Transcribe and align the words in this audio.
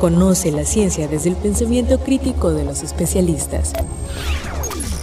Conoce 0.00 0.50
la 0.50 0.64
ciencia 0.64 1.08
desde 1.08 1.28
el 1.28 1.36
pensamiento 1.36 2.00
crítico 2.00 2.52
de 2.52 2.64
los 2.64 2.82
especialistas. 2.82 3.74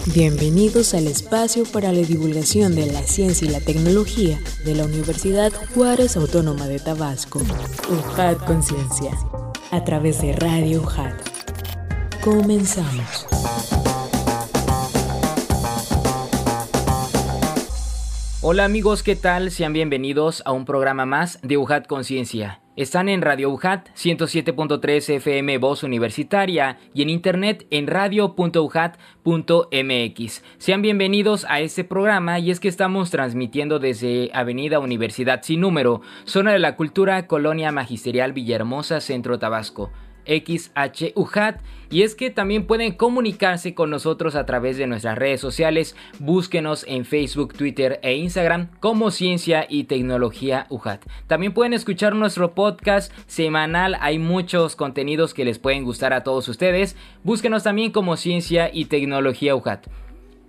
Bienvenidos 0.07 0.95
al 0.95 1.05
espacio 1.05 1.65
para 1.65 1.91
la 1.91 1.99
divulgación 1.99 2.73
de 2.73 2.87
la 2.87 3.03
ciencia 3.03 3.47
y 3.47 3.51
la 3.51 3.59
tecnología 3.59 4.39
de 4.65 4.73
la 4.73 4.85
Universidad 4.85 5.53
Juárez 5.75 6.17
Autónoma 6.17 6.65
de 6.65 6.79
Tabasco, 6.79 7.39
UJAT 7.91 8.43
Conciencia, 8.47 9.11
a 9.69 9.83
través 9.83 10.19
de 10.19 10.33
Radio 10.33 10.81
UJAT. 10.81 11.13
Comenzamos. 12.23 13.27
Hola 18.49 18.63
amigos, 18.63 19.03
¿qué 19.03 19.17
tal? 19.17 19.51
Sean 19.51 19.73
bienvenidos 19.73 20.41
a 20.45 20.53
un 20.53 20.63
programa 20.63 21.05
más 21.05 21.37
de 21.41 21.57
UJAT 21.57 21.85
Conciencia. 21.85 22.61
Están 22.77 23.09
en 23.09 23.21
Radio 23.21 23.49
UJAT 23.49 23.89
107.3 23.89 25.15
FM 25.15 25.57
Voz 25.57 25.83
Universitaria 25.83 26.77
y 26.93 27.01
en 27.01 27.09
internet 27.09 27.67
en 27.71 27.87
radio.ujat.mx. 27.87 30.43
Sean 30.59 30.81
bienvenidos 30.81 31.45
a 31.49 31.59
este 31.59 31.83
programa 31.83 32.39
y 32.39 32.49
es 32.49 32.61
que 32.61 32.69
estamos 32.69 33.11
transmitiendo 33.11 33.79
desde 33.79 34.31
Avenida 34.33 34.79
Universidad 34.79 35.43
Sin 35.43 35.59
Número, 35.59 35.99
zona 36.23 36.53
de 36.53 36.59
la 36.59 36.77
cultura, 36.77 37.27
Colonia 37.27 37.73
Magisterial 37.73 38.31
Villahermosa, 38.31 39.01
Centro 39.01 39.39
Tabasco. 39.39 39.91
XHUJAT 40.27 41.61
y 41.89 42.01
es 42.03 42.15
que 42.15 42.29
también 42.29 42.67
pueden 42.67 42.93
comunicarse 42.93 43.73
con 43.73 43.89
nosotros 43.89 44.35
a 44.35 44.45
través 44.45 44.77
de 44.77 44.87
nuestras 44.87 45.17
redes 45.17 45.39
sociales. 45.39 45.95
Búsquenos 46.19 46.85
en 46.87 47.05
Facebook, 47.05 47.53
Twitter 47.53 47.99
e 48.03 48.15
Instagram 48.15 48.69
como 48.79 49.09
Ciencia 49.11 49.65
y 49.69 49.85
Tecnología 49.85 50.67
UJAT. 50.69 51.05
También 51.27 51.53
pueden 51.53 51.73
escuchar 51.73 52.15
nuestro 52.15 52.53
podcast 52.53 53.13
semanal. 53.25 53.95
Hay 54.01 54.19
muchos 54.19 54.75
contenidos 54.75 55.33
que 55.33 55.45
les 55.45 55.59
pueden 55.59 55.85
gustar 55.85 56.13
a 56.13 56.23
todos 56.23 56.47
ustedes. 56.49 56.97
Búsquenos 57.23 57.63
también 57.63 57.91
como 57.91 58.17
Ciencia 58.17 58.69
y 58.73 58.85
Tecnología 58.85 59.55
UJAT. 59.55 59.87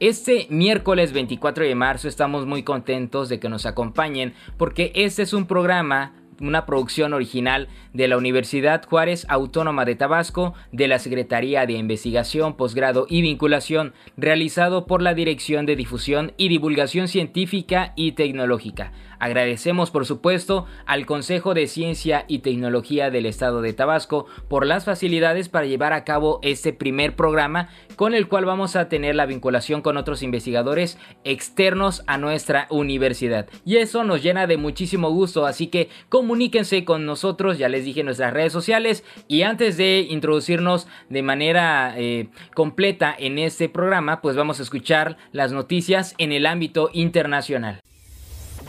Este 0.00 0.46
miércoles 0.48 1.12
24 1.12 1.64
de 1.64 1.74
marzo 1.74 2.06
estamos 2.06 2.46
muy 2.46 2.62
contentos 2.62 3.28
de 3.28 3.40
que 3.40 3.48
nos 3.48 3.66
acompañen 3.66 4.32
porque 4.56 4.92
este 4.94 5.22
es 5.22 5.32
un 5.32 5.46
programa 5.46 6.12
una 6.40 6.66
producción 6.66 7.12
original 7.12 7.68
de 7.92 8.08
la 8.08 8.16
Universidad 8.16 8.84
Juárez 8.84 9.26
Autónoma 9.28 9.84
de 9.84 9.96
Tabasco, 9.96 10.54
de 10.72 10.88
la 10.88 10.98
Secretaría 10.98 11.66
de 11.66 11.74
Investigación, 11.74 12.56
Posgrado 12.56 13.06
y 13.08 13.22
Vinculación, 13.22 13.92
realizado 14.16 14.86
por 14.86 15.02
la 15.02 15.14
Dirección 15.14 15.66
de 15.66 15.76
Difusión 15.76 16.32
y 16.36 16.48
Divulgación 16.48 17.08
Científica 17.08 17.92
y 17.96 18.12
Tecnológica. 18.12 18.92
Agradecemos 19.18 19.90
por 19.90 20.06
supuesto 20.06 20.66
al 20.86 21.04
Consejo 21.04 21.54
de 21.54 21.66
Ciencia 21.66 22.24
y 22.28 22.38
Tecnología 22.38 23.10
del 23.10 23.26
Estado 23.26 23.62
de 23.62 23.72
Tabasco 23.72 24.26
por 24.48 24.64
las 24.64 24.84
facilidades 24.84 25.48
para 25.48 25.66
llevar 25.66 25.92
a 25.92 26.04
cabo 26.04 26.38
este 26.42 26.72
primer 26.72 27.16
programa 27.16 27.68
con 27.96 28.14
el 28.14 28.28
cual 28.28 28.44
vamos 28.44 28.76
a 28.76 28.88
tener 28.88 29.16
la 29.16 29.26
vinculación 29.26 29.82
con 29.82 29.96
otros 29.96 30.22
investigadores 30.22 30.98
externos 31.24 32.04
a 32.06 32.16
nuestra 32.16 32.68
universidad. 32.70 33.48
Y 33.64 33.78
eso 33.78 34.04
nos 34.04 34.22
llena 34.22 34.46
de 34.46 34.56
muchísimo 34.56 35.10
gusto, 35.10 35.46
así 35.46 35.66
que 35.66 35.88
comuníquense 36.28 36.84
con 36.84 37.06
nosotros, 37.06 37.56
ya 37.56 37.70
les 37.70 37.86
dije 37.86 38.04
nuestras 38.04 38.34
redes 38.34 38.52
sociales. 38.52 39.02
Y 39.28 39.42
antes 39.42 39.78
de 39.78 40.00
introducirnos 40.10 40.86
de 41.08 41.22
manera 41.22 41.94
eh, 41.96 42.28
completa 42.54 43.14
en 43.18 43.38
este 43.38 43.70
programa, 43.70 44.20
pues 44.20 44.36
vamos 44.36 44.60
a 44.60 44.62
escuchar 44.62 45.16
las 45.32 45.52
noticias 45.52 46.14
en 46.18 46.32
el 46.32 46.44
ámbito 46.44 46.90
internacional. 46.92 47.80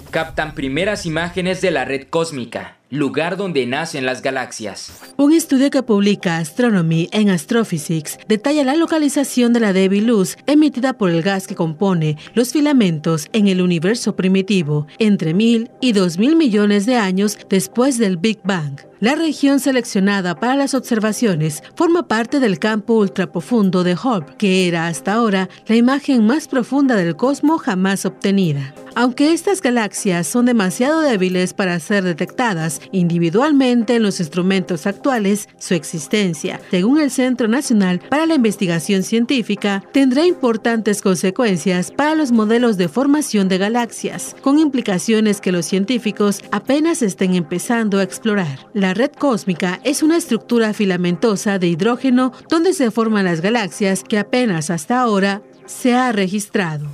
Captan 0.10 0.56
primeras 0.56 1.06
imágenes 1.06 1.60
de 1.60 1.72
la 1.72 1.84
red 1.84 2.08
cósmica 2.08 2.79
lugar 2.90 3.38
donde 3.38 3.66
nacen 3.66 4.06
las 4.06 4.22
galaxias. 4.22 4.92
Un 5.18 5.34
estudio 5.34 5.70
que 5.70 5.84
publica 5.84 6.38
Astronomy 6.38 7.10
en 7.12 7.30
Astrophysics 7.30 8.18
detalla 8.28 8.64
la 8.64 8.76
localización 8.76 9.54
de 9.54 9.60
la 9.60 9.74
débil 9.74 10.08
luz 10.08 10.38
emitida 10.48 10.94
por 10.94 11.10
el 11.10 11.22
gas 11.22 11.48
que 11.48 11.56
compone 11.56 12.18
los 12.34 12.52
filamentos 12.52 13.28
en 13.34 13.48
el 13.48 13.62
universo 13.62 14.16
primitivo 14.16 14.88
entre 14.98 15.34
mil 15.34 15.70
y 15.82 15.94
dos 15.94 16.18
mil 16.18 16.36
millones 16.36 16.86
de 16.86 16.96
años 16.96 17.38
después 17.50 17.98
del 17.98 18.18
Big 18.18 18.40
Bang. 18.44 18.89
La 19.02 19.16
región 19.16 19.62
seleccionada 19.62 20.36
para 20.36 20.58
las 20.58 20.74
observaciones 20.74 21.64
forma 21.76 22.10
parte 22.10 22.42
del 22.42 22.60
campo 22.60 22.96
ultraprofundo 22.96 23.86
de 23.86 23.94
Hubble, 23.94 24.36
que 24.38 24.68
era 24.68 24.88
hasta 24.88 25.14
ahora 25.14 25.48
la 25.68 25.78
imagen 25.78 26.26
más 26.26 26.50
profunda 26.50 26.98
del 26.98 27.16
cosmos 27.16 27.62
jamás 27.62 28.06
obtenida. 28.06 28.74
Aunque 28.96 29.32
estas 29.32 29.62
galaxias 29.62 30.28
son 30.28 30.46
demasiado 30.46 31.00
débiles 31.00 31.54
para 31.54 31.80
ser 31.80 32.04
detectadas, 32.04 32.82
individualmente 32.92 33.96
en 33.96 34.04
los 34.04 34.20
instrumentos 34.20 34.86
actuales, 34.86 35.48
su 35.58 35.76
existencia, 35.76 36.60
según 36.70 37.00
el 37.00 37.10
Centro 37.10 37.48
Nacional 37.48 38.02
para 38.10 38.26
la 38.26 38.36
Investigación 38.36 39.04
Científica, 39.04 39.84
tendrá 39.94 40.26
importantes 40.26 41.02
consecuencias 41.02 41.92
para 41.92 42.16
los 42.16 42.34
modelos 42.34 42.76
de 42.76 42.90
formación 42.90 43.48
de 43.48 43.60
galaxias, 43.60 44.36
con 44.42 44.60
implicaciones 44.60 45.40
que 45.40 45.54
los 45.54 45.66
científicos 45.66 46.42
apenas 46.52 47.02
estén 47.02 47.36
empezando 47.36 48.00
a 48.00 48.04
explorar. 48.04 48.68
Red 48.94 49.12
cósmica 49.12 49.80
es 49.84 50.04
una 50.04 50.18
estructura 50.18 50.74
filamentosa 50.74 51.60
de 51.60 51.68
hidrógeno 51.68 52.32
donde 52.50 52.74
se 52.74 52.92
forman 52.92 53.26
las 53.26 53.42
galaxias 53.42 54.04
que 54.04 54.18
apenas 54.18 54.70
hasta 54.70 55.02
ahora 55.02 55.42
se 55.66 55.94
ha 55.94 56.12
registrado. 56.12 56.88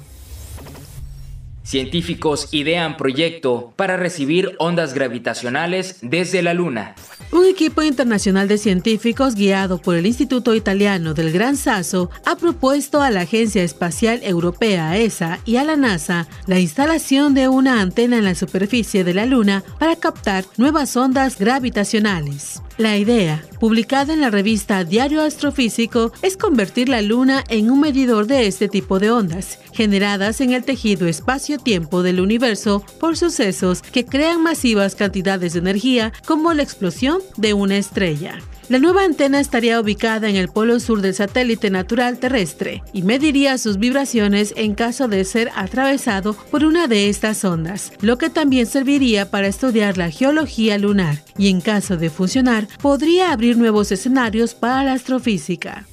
Científicos 1.65 2.47
idean 2.51 2.95
proyecto 2.95 3.73
para 3.75 3.97
recibir 3.97 4.51
ondas 4.59 4.93
gravitacionales 4.93 5.97
desde 6.03 6.43
la 6.43 6.53
Luna. 6.53 6.93
Un 7.31 7.45
equipo 7.45 7.81
internacional 7.81 8.47
de 8.47 8.59
científicos 8.59 9.33
guiado 9.33 9.79
por 9.79 9.95
el 9.95 10.05
Instituto 10.05 10.53
Italiano 10.53 11.15
del 11.15 11.31
Gran 11.31 11.57
Sasso 11.57 12.11
ha 12.23 12.35
propuesto 12.35 13.01
a 13.01 13.09
la 13.09 13.21
Agencia 13.21 13.63
Espacial 13.63 14.19
Europea 14.21 14.95
ESA 14.95 15.39
y 15.43 15.55
a 15.55 15.63
la 15.63 15.75
NASA 15.75 16.27
la 16.45 16.59
instalación 16.59 17.33
de 17.33 17.47
una 17.47 17.81
antena 17.81 18.19
en 18.19 18.25
la 18.25 18.35
superficie 18.35 19.03
de 19.03 19.15
la 19.15 19.25
Luna 19.25 19.63
para 19.79 19.95
captar 19.95 20.45
nuevas 20.57 20.95
ondas 20.95 21.39
gravitacionales. 21.39 22.61
La 22.77 22.97
idea, 22.97 23.41
publicada 23.61 24.13
en 24.13 24.19
la 24.19 24.29
revista 24.29 24.83
Diario 24.83 25.21
Astrofísico, 25.21 26.11
es 26.21 26.35
convertir 26.35 26.89
la 26.89 27.01
Luna 27.01 27.41
en 27.47 27.71
un 27.71 27.79
medidor 27.79 28.27
de 28.27 28.47
este 28.47 28.67
tipo 28.67 28.99
de 28.99 29.11
ondas, 29.11 29.59
generadas 29.71 30.41
en 30.41 30.51
el 30.51 30.65
tejido 30.65 31.07
espacio-tiempo 31.07 32.03
del 32.03 32.19
universo 32.19 32.83
por 32.99 33.15
sucesos 33.15 33.81
que 33.81 34.05
crean 34.05 34.43
masivas 34.43 34.95
cantidades 34.95 35.53
de 35.53 35.59
energía 35.59 36.11
como 36.27 36.53
la 36.53 36.63
explosión 36.63 37.19
de 37.37 37.53
una 37.53 37.77
estrella. 37.77 38.39
La 38.67 38.79
nueva 38.79 39.03
antena 39.03 39.39
estaría 39.39 39.79
ubicada 39.79 40.27
en 40.27 40.35
el 40.35 40.47
polo 40.47 40.79
sur 40.79 41.01
del 41.01 41.13
satélite 41.13 41.69
natural 41.69 42.17
terrestre 42.17 42.81
y 42.93 43.03
mediría 43.03 43.59
sus 43.59 43.77
vibraciones 43.77 44.55
en 44.57 44.73
caso 44.73 45.07
de 45.07 45.23
ser 45.23 45.51
atravesado 45.55 46.33
por 46.33 46.65
una 46.65 46.87
de 46.87 47.07
estas 47.09 47.45
ondas, 47.45 47.91
lo 48.01 48.17
que 48.17 48.31
también 48.31 48.65
serviría 48.65 49.29
para 49.29 49.47
estudiar 49.47 49.99
la 49.99 50.09
geología 50.09 50.79
lunar 50.79 51.21
y 51.37 51.49
en 51.49 51.61
caso 51.61 51.95
de 51.95 52.09
funcionar 52.09 52.67
podría 52.81 53.31
abrir 53.31 53.55
nuevos 53.55 53.91
escenarios 53.91 54.55
para 54.55 54.83
la 54.83 54.93
astrofísica. 54.93 55.85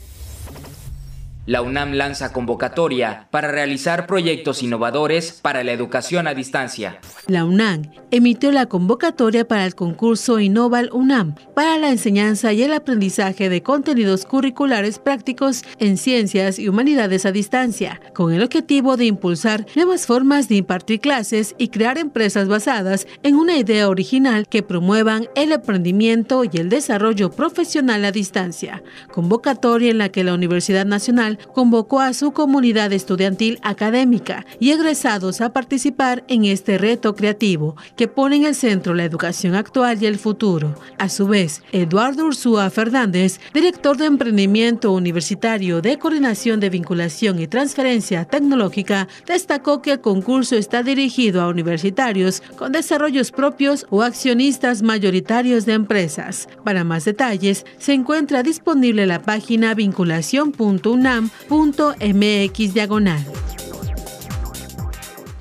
La 1.44 1.60
UNAM 1.60 1.94
lanza 1.94 2.32
convocatoria 2.32 3.26
para 3.32 3.50
realizar 3.50 4.06
proyectos 4.06 4.62
innovadores 4.62 5.40
para 5.42 5.64
la 5.64 5.72
educación 5.72 6.28
a 6.28 6.34
distancia. 6.34 7.00
La 7.26 7.44
UNAM 7.44 7.82
emitió 8.12 8.52
la 8.52 8.66
convocatoria 8.66 9.48
para 9.48 9.66
el 9.66 9.74
concurso 9.74 10.38
Innoval 10.38 10.90
UNAM 10.92 11.34
para 11.56 11.78
la 11.78 11.90
enseñanza 11.90 12.52
y 12.52 12.62
el 12.62 12.72
aprendizaje 12.72 13.48
de 13.48 13.60
contenidos 13.60 14.24
curriculares 14.24 15.00
prácticos 15.00 15.64
en 15.80 15.96
ciencias 15.96 16.60
y 16.60 16.68
humanidades 16.68 17.26
a 17.26 17.32
distancia, 17.32 18.00
con 18.14 18.32
el 18.32 18.44
objetivo 18.44 18.96
de 18.96 19.06
impulsar 19.06 19.66
nuevas 19.74 20.06
formas 20.06 20.48
de 20.48 20.56
impartir 20.56 21.00
clases 21.00 21.56
y 21.58 21.68
crear 21.68 21.98
empresas 21.98 22.46
basadas 22.46 23.08
en 23.24 23.34
una 23.34 23.56
idea 23.56 23.88
original 23.88 24.46
que 24.46 24.62
promuevan 24.62 25.26
el 25.34 25.52
aprendimiento 25.52 26.44
y 26.44 26.50
el 26.58 26.68
desarrollo 26.68 27.32
profesional 27.32 28.04
a 28.04 28.12
distancia. 28.12 28.84
Convocatoria 29.12 29.90
en 29.90 29.98
la 29.98 30.10
que 30.10 30.22
la 30.22 30.34
Universidad 30.34 30.86
Nacional 30.86 31.31
convocó 31.52 32.00
a 32.00 32.12
su 32.12 32.32
comunidad 32.32 32.92
estudiantil 32.92 33.58
académica 33.62 34.46
y 34.60 34.70
egresados 34.70 35.40
a 35.40 35.52
participar 35.52 36.24
en 36.28 36.44
este 36.44 36.78
reto 36.78 37.14
creativo 37.14 37.76
que 37.96 38.08
pone 38.08 38.36
en 38.36 38.44
el 38.44 38.54
centro 38.54 38.94
la 38.94 39.04
educación 39.04 39.54
actual 39.54 40.02
y 40.02 40.06
el 40.06 40.18
futuro. 40.18 40.74
A 40.98 41.08
su 41.08 41.26
vez, 41.26 41.62
Eduardo 41.72 42.26
Ursúa 42.26 42.70
Fernández, 42.70 43.40
director 43.52 43.96
de 43.96 44.06
Emprendimiento 44.06 44.92
Universitario 44.92 45.80
de 45.80 45.98
Coordinación 45.98 46.60
de 46.60 46.70
Vinculación 46.70 47.40
y 47.40 47.46
Transferencia 47.46 48.24
Tecnológica, 48.24 49.08
destacó 49.26 49.82
que 49.82 49.92
el 49.92 50.00
concurso 50.00 50.56
está 50.56 50.82
dirigido 50.82 51.42
a 51.42 51.48
universitarios 51.48 52.42
con 52.56 52.72
desarrollos 52.72 53.30
propios 53.30 53.86
o 53.90 54.02
accionistas 54.02 54.82
mayoritarios 54.82 55.66
de 55.66 55.74
empresas. 55.74 56.48
Para 56.64 56.84
más 56.84 57.04
detalles, 57.04 57.66
se 57.78 57.92
encuentra 57.92 58.42
disponible 58.42 59.06
la 59.06 59.22
página 59.22 59.74
vinculación.unam 59.74 61.21
mx 61.48 62.74
diagonal. 62.74 63.24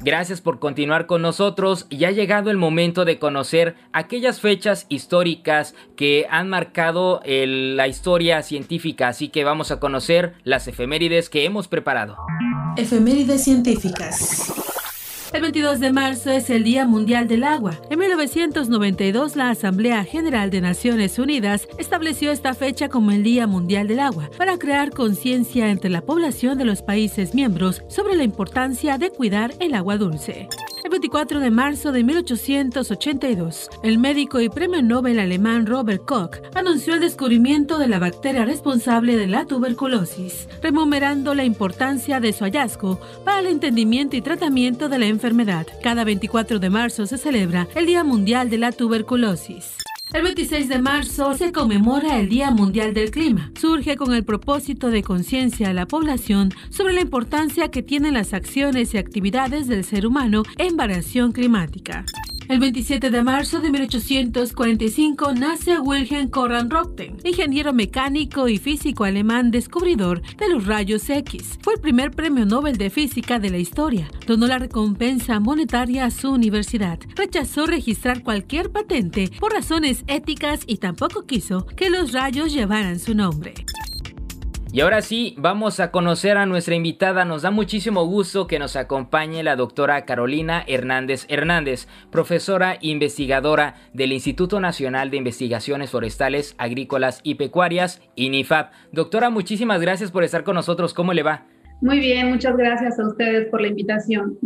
Gracias 0.04 0.42
por 0.42 0.58
continuar 0.58 1.06
con 1.06 1.22
nosotros 1.22 1.86
y 1.92 2.06
ha 2.06 2.12
llegado 2.12 2.50
el 2.50 2.58
momento 2.58 3.06
de 3.06 3.20
conocer 3.20 3.76
aquellas 3.94 4.42
fechas 4.42 4.88
históricas 4.90 5.76
que 5.96 6.26
han 6.32 6.50
marcado 6.50 7.22
la 7.24 7.88
historia 7.88 8.42
científica, 8.42 9.10
así 9.10 9.30
que 9.30 9.44
vamos 9.44 9.70
a 9.70 9.80
conocer 9.80 10.34
las 10.44 10.68
efemérides 10.68 11.30
que 11.30 11.46
hemos 11.46 11.68
preparado. 11.68 12.18
Efemérides 12.78 13.44
científicas. 13.44 14.54
El 15.34 15.44
22 15.44 15.80
de 15.80 15.94
marzo 15.94 16.30
es 16.30 16.50
el 16.50 16.66
Día 16.66 16.86
Mundial 16.86 17.26
del 17.30 17.46
Agua. 17.46 17.80
En 17.90 18.00
1992, 18.00 19.38
la 19.38 19.50
Asamblea 19.50 20.04
General 20.04 20.50
de 20.50 20.60
Naciones 20.60 21.18
Unidas 21.20 21.70
estableció 21.78 22.32
esta 22.32 22.54
fecha 22.54 22.90
como 22.90 23.12
el 23.12 23.24
Día 23.24 23.48
Mundial 23.48 23.88
del 23.88 24.02
Agua 24.02 24.30
para 24.38 24.58
crear 24.58 24.92
conciencia 24.92 25.70
entre 25.70 25.90
la 25.90 26.02
población 26.02 26.58
de 26.58 26.66
los 26.66 26.82
países 26.82 27.34
miembros 27.34 27.82
sobre 27.88 28.18
la 28.18 28.24
importancia 28.24 28.98
de 28.98 29.10
cuidar 29.10 29.54
el 29.62 29.74
agua 29.74 29.96
dulce. 29.96 30.50
El 30.84 30.90
24 30.90 31.40
de 31.40 31.52
marzo 31.52 31.92
de 31.92 32.04
1882, 32.04 33.70
el 33.84 34.00
médico 34.00 34.42
y 34.42 34.50
premio 34.50 34.82
Nobel 34.82 35.20
alemán 35.20 35.68
Robert 35.68 36.04
Koch 36.06 36.38
anunció 36.56 36.96
el 36.96 37.02
descubrimiento 37.02 37.78
de 37.78 37.88
la 37.88 38.00
bacteria 38.00 38.46
responsable 38.46 39.16
de 39.16 39.28
la 39.28 39.46
tuberculosis, 39.46 40.48
remunerando 40.64 41.36
la 41.36 41.44
importancia 41.44 42.20
de 42.20 42.34
su 42.34 42.46
hallazgo 42.46 43.00
para 43.24 43.42
el 43.42 43.48
entendimiento 43.48 44.16
y 44.16 44.22
tratamiento 44.22 44.90
de 44.90 44.98
la 44.98 45.06
enfermedad. 45.06 45.68
Cada 45.84 46.04
24 46.04 46.58
de 46.58 46.70
marzo 46.72 47.06
se 47.06 47.20
celebra 47.20 47.68
el 47.76 47.86
Día 47.86 48.04
Mundial 48.04 48.50
de 48.50 48.58
la 48.58 48.72
Tuberculosis. 48.72 49.82
El 50.14 50.24
26 50.24 50.68
de 50.68 50.82
marzo 50.82 51.34
se 51.36 51.54
conmemora 51.54 52.20
el 52.20 52.28
Día 52.28 52.52
Mundial 52.52 52.94
del 52.94 53.12
Clima. 53.12 53.50
Surge 53.58 53.96
con 53.96 54.14
el 54.14 54.26
propósito 54.26 54.90
de 54.90 55.04
conciencia 55.04 55.70
a 55.70 55.74
la 55.74 55.86
población 55.86 56.54
sobre 56.70 56.94
la 56.94 57.00
importancia 57.00 57.72
que 57.72 57.82
tienen 57.82 58.16
las 58.16 58.34
acciones 58.34 58.94
y 58.94 58.98
actividades 58.98 59.70
del 59.70 59.86
ser 59.86 60.06
humano 60.06 60.44
en 60.58 60.76
variación 60.76 61.32
climática. 61.32 62.04
El 62.52 62.60
27 62.60 63.12
de 63.12 63.24
marzo 63.24 63.62
de 63.62 63.72
1845 63.72 65.36
nace 65.36 65.80
Wilhelm 65.80 66.28
Conrad 66.28 66.68
Röntgen, 66.68 67.16
ingeniero 67.24 67.72
mecánico 67.72 68.50
y 68.50 68.58
físico 68.58 69.06
alemán 69.06 69.52
descubridor 69.52 70.22
de 70.36 70.50
los 70.50 70.66
rayos 70.66 71.10
X. 71.10 71.58
Fue 71.62 71.76
el 71.76 71.80
primer 71.80 72.12
premio 72.12 72.46
Nobel 72.46 72.76
de 72.76 72.90
Física 72.90 73.40
de 73.40 73.52
la 73.52 73.58
historia. 73.58 74.12
Donó 74.28 74.48
la 74.48 74.60
recompensa 74.60 75.40
monetaria 75.40 76.04
a 76.04 76.12
su 76.12 76.30
universidad. 76.30 77.00
Rechazó 77.16 77.68
registrar 77.68 78.22
cualquier 78.22 78.70
patente 78.70 79.32
por 79.40 79.54
razones 79.54 80.04
éticas 80.08 80.66
y 80.68 80.76
tampoco 80.76 81.26
quiso 81.26 81.66
que 81.66 81.90
los 81.90 82.12
rayos 82.12 82.52
llevaran 82.52 83.00
su 83.00 83.16
nombre. 83.16 83.54
Y 84.74 84.80
ahora 84.80 85.02
sí, 85.02 85.36
vamos 85.38 85.82
a 85.82 85.92
conocer 85.92 86.38
a 86.38 86.46
nuestra 86.46 86.76
invitada. 86.76 87.26
Nos 87.26 87.42
da 87.42 87.52
muchísimo 87.52 88.06
gusto 88.06 88.48
que 88.48 88.58
nos 88.58 88.78
acompañe 88.78 89.44
la 89.44 89.58
doctora 89.58 90.06
Carolina 90.06 90.64
Hernández 90.66 91.26
Hernández, 91.28 91.90
profesora 92.10 92.78
investigadora 92.80 93.76
del 93.92 94.14
Instituto 94.14 94.62
Nacional 94.62 95.12
de 95.12 95.18
Investigaciones 95.18 95.90
Forestales, 95.92 96.56
Agrícolas 96.58 97.20
y 97.22 97.36
Pecuarias, 97.36 98.02
INIFAP. 98.16 98.72
Doctora, 98.94 99.30
muchísimas 99.30 99.82
gracias 99.82 100.10
por 100.10 100.24
estar 100.24 100.46
con 100.46 100.56
nosotros. 100.56 100.94
¿Cómo 100.94 101.12
le 101.12 101.24
va? 101.24 101.48
Muy 101.82 102.00
bien, 102.00 102.30
muchas 102.30 102.56
gracias 102.56 103.00
a 103.00 103.08
ustedes 103.08 103.48
por 103.50 103.60
la 103.60 103.68
invitación. 103.68 104.38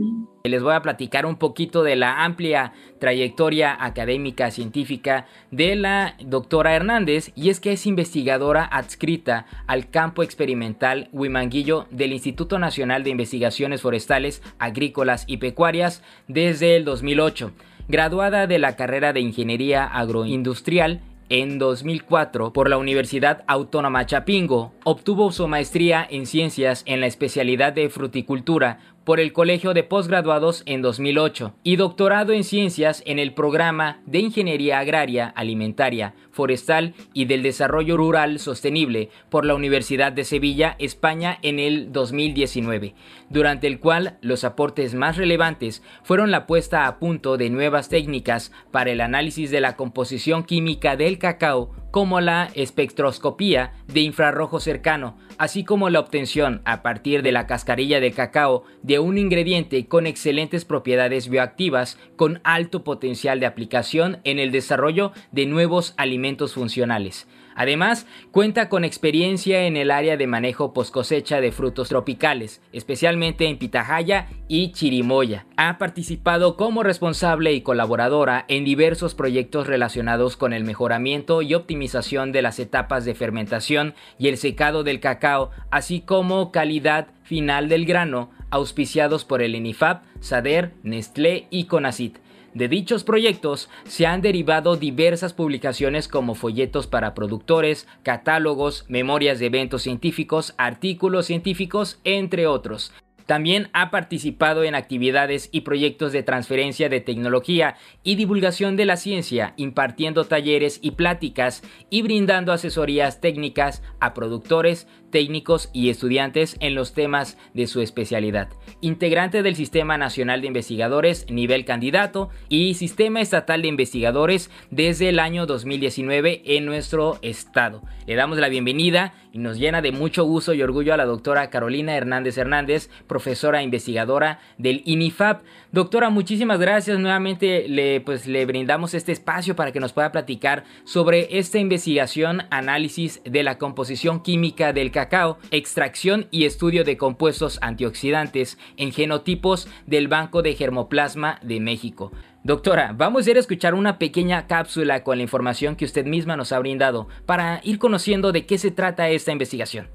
Les 0.46 0.64
voy 0.64 0.74
a 0.74 0.82
platicar 0.82 1.26
un 1.26 1.36
poquito 1.36 1.84
de 1.84 1.98
la 1.98 2.24
amplia 2.24 2.72
trayectoria 2.98 3.76
académica 3.84 4.52
científica 4.52 5.26
de 5.52 5.76
la 5.76 6.16
doctora 6.24 6.76
Hernández 6.76 7.32
y 7.36 7.50
es 7.50 7.60
que 7.60 7.74
es 7.74 7.88
investigadora 7.88 8.64
adscrita 8.64 9.48
al 9.68 9.90
campo 9.90 10.24
experimental 10.24 11.10
Huimanguillo 11.12 11.88
del 11.92 12.14
Instituto 12.14 12.58
Nacional 12.58 13.04
de 13.04 13.10
Investigaciones 13.10 13.82
Forestales, 13.82 14.42
Agrícolas 14.58 15.26
y 15.28 15.38
Pecuarias 15.38 16.04
desde 16.30 16.78
el 16.78 16.86
2008. 16.86 17.52
Graduada 17.90 18.48
de 18.48 18.60
la 18.60 18.78
carrera 18.78 19.12
de 19.12 19.20
Ingeniería 19.20 19.84
Agroindustrial 19.84 21.02
en 21.30 21.58
2004, 21.58 22.54
por 22.54 22.70
la 22.70 22.78
Universidad 22.78 23.44
Autónoma 23.48 24.06
Chapingo, 24.06 24.74
obtuvo 24.84 25.32
su 25.32 25.48
maestría 25.48 26.06
en 26.10 26.26
ciencias 26.26 26.84
en 26.86 27.02
la 27.02 27.08
especialidad 27.08 27.74
de 27.74 27.90
fruticultura 27.90 28.80
por 29.06 29.20
el 29.20 29.32
Colegio 29.32 29.74
de 29.74 29.84
Postgraduados 29.84 30.64
en 30.66 30.82
2008 30.82 31.54
y 31.64 31.76
doctorado 31.78 32.34
en 32.34 32.44
ciencias 32.44 33.04
en 33.06 33.20
el 33.20 33.34
programa 33.34 34.02
de 34.06 34.20
Ingeniería 34.20 34.80
Agraria, 34.80 35.28
Alimentaria, 35.28 36.16
Forestal 36.32 36.96
y 37.14 37.26
del 37.26 37.44
Desarrollo 37.44 37.96
Rural 37.96 38.40
Sostenible 38.40 39.10
por 39.30 39.46
la 39.46 39.56
Universidad 39.56 40.12
de 40.12 40.26
Sevilla, 40.26 40.76
España 40.80 41.38
en 41.44 41.60
el 41.60 41.94
2019, 41.94 42.96
durante 43.30 43.68
el 43.68 43.80
cual 43.80 44.18
los 44.22 44.44
aportes 44.44 44.96
más 44.96 45.18
relevantes 45.18 45.84
fueron 46.04 46.32
la 46.32 46.48
puesta 46.48 46.88
a 46.88 47.00
punto 47.00 47.38
de 47.38 47.50
nuevas 47.50 47.88
técnicas 47.90 48.52
para 48.72 48.92
el 48.92 49.02
análisis 49.02 49.52
de 49.52 49.62
la 49.62 49.76
composición 49.76 50.44
química 50.44 50.96
del 50.96 51.20
cacao 51.20 51.72
como 51.96 52.20
la 52.20 52.50
espectroscopía 52.56 53.72
de 53.88 54.02
infrarrojo 54.02 54.60
cercano, 54.60 55.16
así 55.38 55.64
como 55.64 55.90
la 55.90 56.02
obtención 56.02 56.62
a 56.66 56.82
partir 56.82 57.22
de 57.22 57.32
la 57.32 57.48
cascarilla 57.48 58.02
de 58.02 58.12
cacao 58.12 58.66
de 58.84 59.00
un 59.00 59.18
ingrediente 59.18 59.88
con 59.88 60.06
excelentes 60.06 60.66
propiedades 60.66 61.30
bioactivas 61.30 61.98
con 62.18 62.42
alto 62.44 62.84
potencial 62.84 63.40
de 63.40 63.46
aplicación 63.46 64.20
en 64.26 64.40
el 64.40 64.52
desarrollo 64.52 65.14
de 65.32 65.46
nuevos 65.46 65.94
alimentos 65.96 66.56
funcionales. 66.56 67.30
Además, 67.56 68.06
cuenta 68.32 68.68
con 68.68 68.84
experiencia 68.84 69.64
en 69.64 69.78
el 69.78 69.90
área 69.90 70.18
de 70.18 70.28
manejo 70.28 70.74
post 70.74 70.94
cosecha 70.94 71.40
de 71.40 71.52
frutos 71.52 71.90
tropicales, 71.90 72.62
especialmente 72.74 73.48
en 73.48 73.58
pitahaya 73.58 74.28
y 74.48 74.74
chirimoya. 74.74 75.46
Ha 75.56 75.78
participado 75.78 76.58
como 76.58 76.84
responsable 76.84 77.54
y 77.54 77.62
colaboradora 77.62 78.46
en 78.50 78.66
diversos 78.66 79.16
proyectos 79.16 79.68
relacionados 79.68 80.36
con 80.36 80.52
el 80.52 80.66
mejoramiento 80.66 81.42
y 81.42 81.54
optimización 81.54 82.32
de 82.32 82.42
las 82.42 82.60
etapas 82.60 83.06
de 83.06 83.16
fermentación 83.16 83.96
y 84.20 84.28
el 84.28 84.38
secado 84.38 84.84
del 84.84 85.00
cacao, 85.00 85.52
así 85.72 86.02
como 86.02 86.52
calidad 86.52 87.08
final 87.24 87.70
del 87.70 87.86
grano, 87.86 88.32
auspiciados 88.52 89.26
por 89.26 89.42
el 89.42 89.56
ENIFAP, 89.56 90.04
SADER, 90.20 90.74
Nestlé 90.84 91.48
y 91.50 91.66
CONACIT. 91.66 92.25
De 92.56 92.70
dichos 92.70 93.04
proyectos 93.04 93.70
se 93.84 94.08
han 94.08 94.22
derivado 94.22 94.78
diversas 94.78 95.34
publicaciones 95.34 96.08
como 96.08 96.36
folletos 96.36 96.88
para 96.88 97.14
productores, 97.14 97.86
catálogos, 98.02 98.86
memorias 98.88 99.40
de 99.40 99.48
eventos 99.48 99.82
científicos, 99.82 100.56
artículos 100.58 101.26
científicos, 101.26 102.00
entre 102.06 102.48
otros. 102.48 102.94
También 103.26 103.70
ha 103.74 103.92
participado 103.92 104.64
en 104.64 104.74
actividades 104.74 105.50
y 105.52 105.62
proyectos 105.62 106.14
de 106.14 106.24
transferencia 106.24 106.88
de 106.88 107.02
tecnología 107.02 107.76
y 108.04 108.16
divulgación 108.16 108.78
de 108.78 108.86
la 108.86 108.96
ciencia, 108.96 109.54
impartiendo 109.58 110.24
talleres 110.24 110.80
y 110.82 110.92
pláticas 110.92 111.62
y 111.90 112.04
brindando 112.04 112.54
asesorías 112.54 113.20
técnicas 113.20 113.82
a 114.00 114.14
productores, 114.14 114.88
técnicos 115.16 115.70
y 115.72 115.90
estudiantes 115.90 116.58
en 116.60 116.76
los 116.76 116.94
temas 116.94 117.38
de 117.54 117.68
su 117.68 117.80
especialidad. 117.80 118.50
Integrante 118.82 119.44
del 119.44 119.56
Sistema 119.56 119.98
Nacional 119.98 120.42
de 120.42 120.48
Investigadores 120.48 121.26
nivel 121.30 121.64
candidato 121.64 122.28
y 122.50 122.74
Sistema 122.74 123.22
Estatal 123.22 123.62
de 123.62 123.70
Investigadores 123.70 124.52
desde 124.72 125.08
el 125.08 125.20
año 125.20 125.46
2019 125.46 126.42
en 126.44 126.66
nuestro 126.66 127.18
estado. 127.22 127.82
Le 128.08 128.16
damos 128.16 128.40
la 128.40 128.50
bienvenida 128.50 129.14
y 129.32 129.40
nos 129.40 129.58
llena 129.58 129.82
de 129.82 129.92
mucho 129.92 130.26
gusto 130.26 130.54
y 130.54 130.62
orgullo 130.62 130.94
a 130.94 130.98
la 130.98 131.06
doctora 131.06 131.50
Carolina 131.50 131.96
Hernández 131.96 132.38
Hernández, 132.38 132.90
profesora 133.08 133.64
investigadora 133.64 134.40
del 134.58 134.82
INIFAP. 134.86 135.44
Doctora, 135.72 136.10
muchísimas 136.10 136.60
gracias. 136.60 137.00
Nuevamente 137.00 137.68
le, 137.68 138.00
pues, 138.02 138.28
le 138.28 138.46
brindamos 138.46 138.94
este 138.94 139.12
espacio 139.12 139.56
para 139.56 139.72
que 139.72 139.80
nos 139.80 139.92
pueda 139.92 140.12
platicar 140.12 140.64
sobre 140.84 141.38
esta 141.38 141.58
investigación, 141.58 142.44
análisis 142.50 143.22
de 143.26 143.44
la 143.44 143.58
composición 143.58 144.22
química 144.22 144.72
del 144.72 144.92
cacao, 144.92 145.05
extracción 145.52 146.28
y 146.32 146.46
estudio 146.46 146.84
de 146.84 146.98
compuestos 146.98 147.60
antioxidantes 147.62 148.58
en 148.78 148.92
genotipos 148.92 149.68
del 149.86 150.08
Banco 150.08 150.42
de 150.42 150.56
Germoplasma 150.56 151.40
de 151.42 151.60
México. 151.60 152.12
Doctora, 152.44 152.94
vamos 152.96 153.26
a 153.26 153.32
ir 153.32 153.38
a 153.38 153.40
escuchar 153.40 153.74
una 153.74 153.98
pequeña 153.98 154.46
cápsula 154.46 155.04
con 155.04 155.18
la 155.18 155.24
información 155.24 155.76
que 155.76 155.86
usted 155.86 156.06
misma 156.06 156.38
nos 156.38 156.52
ha 156.52 156.60
brindado 156.60 157.08
para 157.26 157.60
ir 157.64 157.80
conociendo 157.80 158.32
de 158.32 158.46
qué 158.46 158.58
se 158.58 158.72
trata 158.72 159.10
esta 159.10 159.32
investigación. 159.32 159.88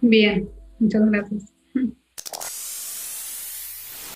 Bien, 0.00 0.48
muchas 0.80 1.08
gracias. 1.08 1.52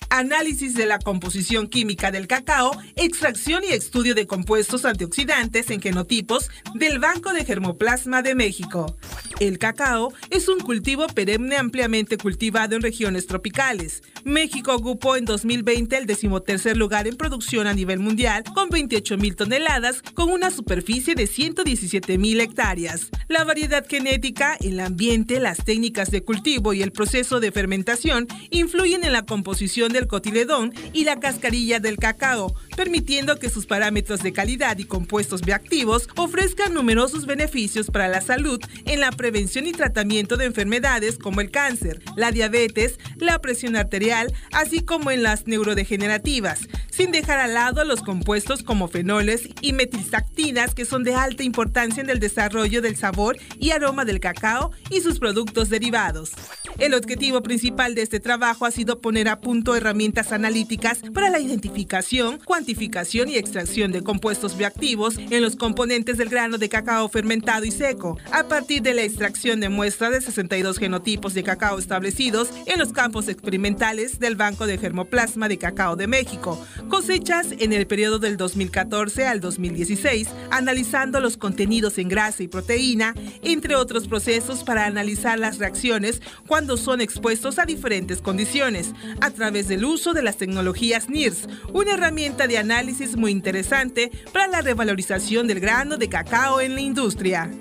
Análisis 0.09 0.73
de 0.73 0.85
la 0.85 0.99
composición 0.99 1.67
química 1.67 2.11
del 2.11 2.27
cacao, 2.27 2.71
extracción 2.95 3.63
y 3.63 3.73
estudio 3.73 4.15
de 4.15 4.25
compuestos 4.25 4.85
antioxidantes 4.85 5.69
en 5.69 5.81
genotipos 5.81 6.49
del 6.75 6.99
Banco 6.99 7.33
de 7.33 7.43
Germoplasma 7.43 8.21
de 8.21 8.33
México. 8.33 8.95
El 9.39 9.59
cacao 9.59 10.13
es 10.31 10.47
un 10.47 10.59
cultivo 10.59 11.05
perenne 11.07 11.57
ampliamente 11.57 12.17
cultivado 12.17 12.75
en 12.75 12.81
regiones 12.81 13.27
tropicales. 13.27 14.01
México 14.23 14.73
ocupó 14.73 15.15
en 15.15 15.25
2020 15.25 15.95
el 15.95 16.05
decimotercer 16.07 16.75
lugar 16.75 17.07
en 17.07 17.17
producción 17.17 17.67
a 17.67 17.73
nivel 17.73 17.99
mundial 17.99 18.43
con 18.55 18.69
28 18.69 19.17
mil 19.17 19.35
toneladas 19.35 20.01
con 20.01 20.31
una 20.31 20.49
superficie 20.49 21.13
de 21.13 21.27
117 21.27 22.17
mil 22.17 22.41
hectáreas. 22.41 23.09
La 23.27 23.43
variedad 23.43 23.85
genética, 23.87 24.57
el 24.59 24.79
ambiente, 24.79 25.39
las 25.39 25.63
técnicas 25.63 26.09
de 26.09 26.23
cultivo 26.23 26.73
y 26.73 26.81
el 26.81 26.91
proceso 26.91 27.39
de 27.39 27.51
fermentación 27.51 28.27
influyen 28.49 29.03
en 29.03 29.13
la 29.13 29.25
composición 29.25 29.93
del 29.97 30.07
cotiledón 30.07 30.73
y 30.93 31.03
la 31.03 31.19
cascarilla 31.19 31.79
del 31.79 31.97
cacao, 31.97 32.53
permitiendo 32.75 33.37
que 33.39 33.49
sus 33.49 33.65
parámetros 33.65 34.21
de 34.21 34.31
calidad 34.31 34.77
y 34.77 34.85
compuestos 34.85 35.41
bioactivos 35.41 36.07
ofrezcan 36.15 36.73
numerosos 36.73 37.25
beneficios 37.25 37.87
para 37.87 38.07
la 38.07 38.21
salud 38.21 38.61
en 38.85 38.99
la 38.99 39.11
prevención 39.11 39.65
y 39.65 39.71
tratamiento 39.71 40.37
de 40.37 40.45
enfermedades 40.45 41.17
como 41.17 41.41
el 41.41 41.51
cáncer, 41.51 42.01
la 42.15 42.31
diabetes, 42.31 42.99
la 43.17 43.39
presión 43.39 43.75
arterial, 43.75 44.33
así 44.51 44.81
como 44.81 45.11
en 45.11 45.23
las 45.23 45.47
neurodegenerativas, 45.47 46.67
sin 46.91 47.11
dejar 47.11 47.39
al 47.39 47.55
lado 47.55 47.83
los 47.83 48.01
compuestos 48.01 48.63
como 48.63 48.87
fenoles 48.87 49.49
y 49.61 49.73
metilsactinas 49.73 50.75
que 50.75 50.85
son 50.85 51.03
de 51.03 51.15
alta 51.15 51.43
importancia 51.43 52.01
en 52.01 52.09
el 52.09 52.19
desarrollo 52.19 52.81
del 52.81 52.95
sabor 52.95 53.37
y 53.59 53.71
aroma 53.71 54.05
del 54.05 54.19
cacao 54.19 54.71
y 54.89 55.01
sus 55.01 55.19
productos 55.19 55.69
derivados. 55.69 56.31
El 56.77 56.93
objetivo 56.93 57.41
principal 57.41 57.95
de 57.95 58.03
este 58.03 58.19
trabajo 58.19 58.65
ha 58.65 58.71
sido 58.71 59.01
poner 59.01 59.27
a 59.29 59.39
punto 59.39 59.75
herramientas 59.75 59.86
analíticas 60.31 60.99
para 61.13 61.29
la 61.29 61.39
identificación, 61.39 62.39
cuantificación 62.43 63.29
y 63.29 63.37
extracción 63.37 63.91
de 63.91 64.03
compuestos 64.03 64.57
bioactivos 64.57 65.17
en 65.17 65.41
los 65.41 65.55
componentes 65.55 66.17
del 66.17 66.29
grano 66.29 66.57
de 66.57 66.69
cacao 66.69 67.07
fermentado 67.09 67.65
y 67.65 67.71
seco, 67.71 68.17
a 68.31 68.43
partir 68.43 68.81
de 68.81 68.93
la 68.93 69.03
extracción 69.03 69.59
de 69.59 69.69
muestras 69.69 70.11
de 70.11 70.21
62 70.21 70.77
genotipos 70.77 71.33
de 71.33 71.43
cacao 71.43 71.79
establecidos 71.79 72.49
en 72.65 72.79
los 72.79 72.93
campos 72.93 73.27
experimentales 73.27 74.19
del 74.19 74.35
Banco 74.35 74.67
de 74.67 74.77
Germoplasma 74.77 75.47
de 75.47 75.57
Cacao 75.57 75.95
de 75.95 76.07
México, 76.07 76.59
cosechas 76.89 77.47
en 77.57 77.73
el 77.73 77.87
periodo 77.87 78.19
del 78.19 78.37
2014 78.37 79.25
al 79.27 79.39
2016, 79.39 80.29
analizando 80.51 81.19
los 81.19 81.37
contenidos 81.37 81.97
en 81.97 82.09
grasa 82.09 82.43
y 82.43 82.47
proteína, 82.47 83.13
entre 83.41 83.75
otros 83.75 84.07
procesos 84.07 84.63
para 84.63 84.85
analizar 84.85 85.39
las 85.39 85.57
reacciones 85.57 86.21
cuando 86.47 86.77
son 86.77 87.01
expuestos 87.01 87.59
a 87.59 87.65
diferentes 87.65 88.21
condiciones, 88.21 88.93
a 89.21 89.31
través 89.31 89.67
del 89.77 89.85
uso 89.85 90.13
de 90.13 90.23
las 90.23 90.37
tecnologías 90.37 91.07
NIRS, 91.07 91.47
una 91.71 91.93
herramienta 91.93 92.47
de 92.47 92.57
análisis 92.57 93.15
muy 93.15 93.29
interesante 93.29 94.09
para 94.33 94.47
la 94.47 94.61
revalorización 94.61 95.45
del 95.45 95.59
grano 95.59 95.97
de 95.97 96.09
cacao 96.09 96.61
en 96.61 96.73
la 96.73 96.81
industria. 96.81 97.51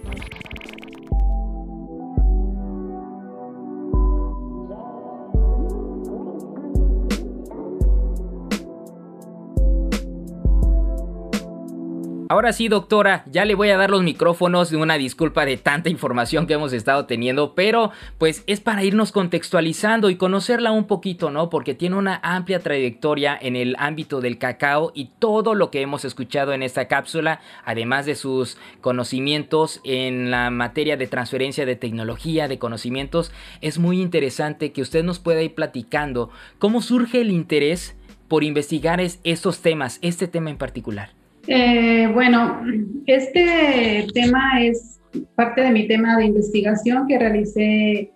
Ahora 12.28 12.52
sí, 12.52 12.66
doctora, 12.66 13.24
ya 13.30 13.44
le 13.44 13.54
voy 13.54 13.70
a 13.70 13.76
dar 13.76 13.88
los 13.88 14.02
micrófonos 14.02 14.68
de 14.70 14.76
una 14.76 14.98
disculpa 14.98 15.46
de 15.46 15.56
tanta 15.56 15.90
información 15.90 16.48
que 16.48 16.54
hemos 16.54 16.72
estado 16.72 17.06
teniendo, 17.06 17.54
pero 17.54 17.92
pues 18.18 18.42
es 18.48 18.58
para 18.58 18.82
irnos 18.82 19.12
contextualizando 19.12 20.10
y 20.10 20.16
conocerla 20.16 20.72
un 20.72 20.88
poquito, 20.88 21.30
¿no? 21.30 21.50
Porque 21.50 21.74
tiene 21.74 21.94
una 21.94 22.18
amplia 22.24 22.58
trayectoria 22.58 23.38
en 23.40 23.54
el 23.54 23.76
ámbito 23.78 24.20
del 24.20 24.38
cacao 24.38 24.90
y 24.92 25.10
todo 25.20 25.54
lo 25.54 25.70
que 25.70 25.82
hemos 25.82 26.04
escuchado 26.04 26.52
en 26.52 26.64
esta 26.64 26.88
cápsula, 26.88 27.40
además 27.64 28.06
de 28.06 28.16
sus 28.16 28.58
conocimientos 28.80 29.80
en 29.84 30.32
la 30.32 30.50
materia 30.50 30.96
de 30.96 31.06
transferencia 31.06 31.64
de 31.64 31.76
tecnología, 31.76 32.48
de 32.48 32.58
conocimientos, 32.58 33.30
es 33.60 33.78
muy 33.78 34.02
interesante 34.02 34.72
que 34.72 34.82
usted 34.82 35.04
nos 35.04 35.20
pueda 35.20 35.42
ir 35.42 35.54
platicando 35.54 36.30
cómo 36.58 36.82
surge 36.82 37.20
el 37.20 37.30
interés 37.30 37.94
por 38.26 38.42
investigar 38.42 39.00
estos 39.00 39.60
temas, 39.60 40.00
este 40.02 40.26
tema 40.26 40.50
en 40.50 40.58
particular. 40.58 41.15
Eh, 41.48 42.10
bueno, 42.12 42.60
este 43.06 44.06
tema 44.12 44.62
es 44.62 45.00
parte 45.34 45.60
de 45.60 45.70
mi 45.70 45.86
tema 45.86 46.16
de 46.16 46.26
investigación 46.26 47.06
que 47.06 47.18
realicé 47.18 48.10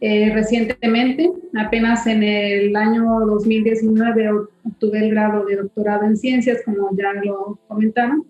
eh, 0.00 0.30
recientemente. 0.34 1.30
Apenas 1.54 2.06
en 2.06 2.22
el 2.22 2.74
año 2.74 3.04
2019 3.26 4.30
obtuve 4.64 4.98
el 4.98 5.10
grado 5.10 5.44
de 5.44 5.56
doctorado 5.56 6.04
en 6.04 6.16
ciencias, 6.16 6.62
como 6.64 6.90
ya 6.96 7.12
lo 7.22 7.58
comentaron, 7.68 8.24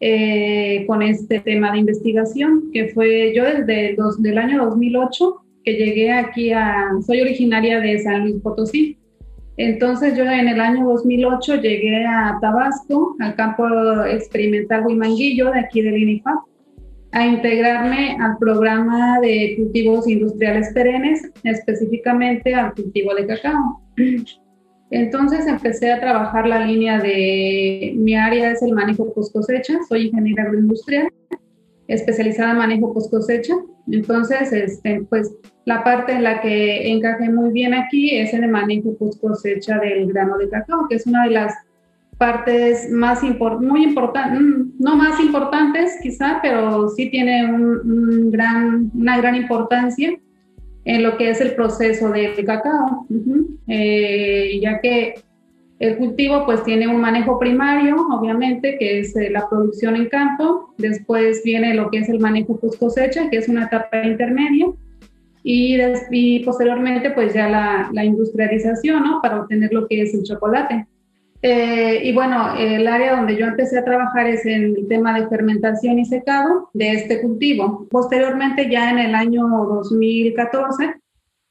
eh, 0.00 0.84
con 0.86 1.02
este 1.02 1.40
tema 1.40 1.72
de 1.72 1.78
investigación, 1.78 2.70
que 2.72 2.88
fue 2.90 3.34
yo 3.34 3.44
desde 3.44 3.96
el 4.24 4.38
año 4.38 4.64
2008 4.66 5.42
que 5.64 5.72
llegué 5.72 6.12
aquí 6.12 6.52
a, 6.52 6.88
soy 7.04 7.20
originaria 7.20 7.80
de 7.80 7.98
San 7.98 8.22
Luis 8.22 8.40
Potosí. 8.42 8.96
Entonces 9.58 10.16
yo 10.16 10.22
en 10.22 10.48
el 10.48 10.60
año 10.60 10.86
2008 10.88 11.56
llegué 11.56 12.06
a 12.06 12.38
Tabasco, 12.40 13.16
al 13.18 13.34
campo 13.34 13.66
experimental 14.06 14.86
Huimanguillo 14.86 15.50
de 15.50 15.58
aquí 15.58 15.82
del 15.82 15.98
INIFAP, 15.98 16.38
a 17.10 17.26
integrarme 17.26 18.16
al 18.20 18.38
programa 18.38 19.18
de 19.20 19.54
cultivos 19.56 20.06
industriales 20.08 20.72
perennes, 20.72 21.28
específicamente 21.42 22.54
al 22.54 22.72
cultivo 22.72 23.14
de 23.16 23.26
cacao. 23.26 23.82
Entonces 24.90 25.46
empecé 25.48 25.92
a 25.92 26.00
trabajar 26.00 26.46
la 26.46 26.64
línea 26.64 27.00
de, 27.00 27.94
mi 27.96 28.14
área 28.14 28.52
es 28.52 28.62
el 28.62 28.74
manejo 28.74 29.12
post 29.12 29.32
cosecha, 29.34 29.74
soy 29.88 30.06
ingeniera 30.06 30.44
agroindustrial 30.44 31.08
especializada 31.88 32.52
en 32.52 32.58
manejo 32.58 32.92
post 32.92 33.10
cosecha. 33.10 33.54
Entonces, 33.90 34.52
este, 34.52 35.02
pues 35.08 35.34
la 35.64 35.82
parte 35.82 36.12
en 36.12 36.22
la 36.22 36.40
que 36.40 36.90
encajé 36.92 37.30
muy 37.30 37.50
bien 37.50 37.74
aquí 37.74 38.16
es 38.16 38.32
en 38.34 38.44
el 38.44 38.50
manejo 38.50 38.96
post 38.96 39.20
cosecha 39.20 39.78
del 39.78 40.06
grano 40.06 40.36
de 40.38 40.48
cacao, 40.48 40.86
que 40.88 40.96
es 40.96 41.06
una 41.06 41.24
de 41.24 41.30
las 41.30 41.54
partes 42.18 42.90
más 42.90 43.20
muy 43.22 43.84
importantes, 43.84 44.40
mm, 44.40 44.72
no 44.78 44.96
más 44.96 45.18
importantes 45.20 45.98
quizá, 46.02 46.40
pero 46.42 46.88
sí 46.90 47.10
tiene 47.10 47.46
un, 47.46 48.30
gran, 48.30 48.90
una 48.94 49.16
gran 49.18 49.34
importancia 49.36 50.18
en 50.84 51.02
lo 51.02 51.16
que 51.16 51.30
es 51.30 51.40
el 51.40 51.54
proceso 51.54 52.10
del 52.10 52.44
cacao, 52.44 53.06
eh, 53.66 54.58
ya 54.60 54.80
que 54.80 55.14
el 55.78 55.96
cultivo 55.96 56.44
pues 56.44 56.64
tiene 56.64 56.88
un 56.88 57.00
manejo 57.00 57.38
primario, 57.38 57.96
obviamente, 58.10 58.76
que 58.78 59.00
es 59.00 59.14
eh, 59.16 59.30
la 59.30 59.48
producción 59.48 59.94
en 59.94 60.08
campo. 60.08 60.74
Después 60.76 61.42
viene 61.44 61.74
lo 61.74 61.88
que 61.90 61.98
es 61.98 62.08
el 62.08 62.18
manejo 62.18 62.58
post 62.58 62.80
cosecha, 62.80 63.30
que 63.30 63.36
es 63.36 63.48
una 63.48 63.66
etapa 63.66 64.02
intermedia. 64.04 64.66
Y, 65.44 65.78
y 66.10 66.40
posteriormente 66.40 67.10
pues 67.12 67.32
ya 67.32 67.48
la, 67.92 68.04
industrialización, 68.04 69.04
¿no? 69.04 69.22
Para 69.22 69.40
obtener 69.40 69.72
lo 69.72 69.86
que 69.86 70.02
es 70.02 70.14
el 70.14 70.24
chocolate. 70.24 70.86
Eh, 71.42 72.00
y 72.02 72.12
bueno, 72.12 72.56
el 72.58 72.88
área 72.88 73.14
donde 73.14 73.36
yo 73.36 73.46
empecé 73.46 73.78
a 73.78 73.84
trabajar 73.84 74.26
es 74.26 74.44
en 74.44 74.74
el 74.76 74.88
tema 74.88 75.18
de 75.18 75.28
fermentación 75.28 76.00
y 76.00 76.04
secado 76.04 76.70
de 76.74 76.90
este 76.90 77.22
cultivo. 77.22 77.86
Posteriormente, 77.88 78.68
ya 78.68 78.90
en 78.90 78.98
el 78.98 79.14
año 79.14 79.46
2014, 79.46 80.96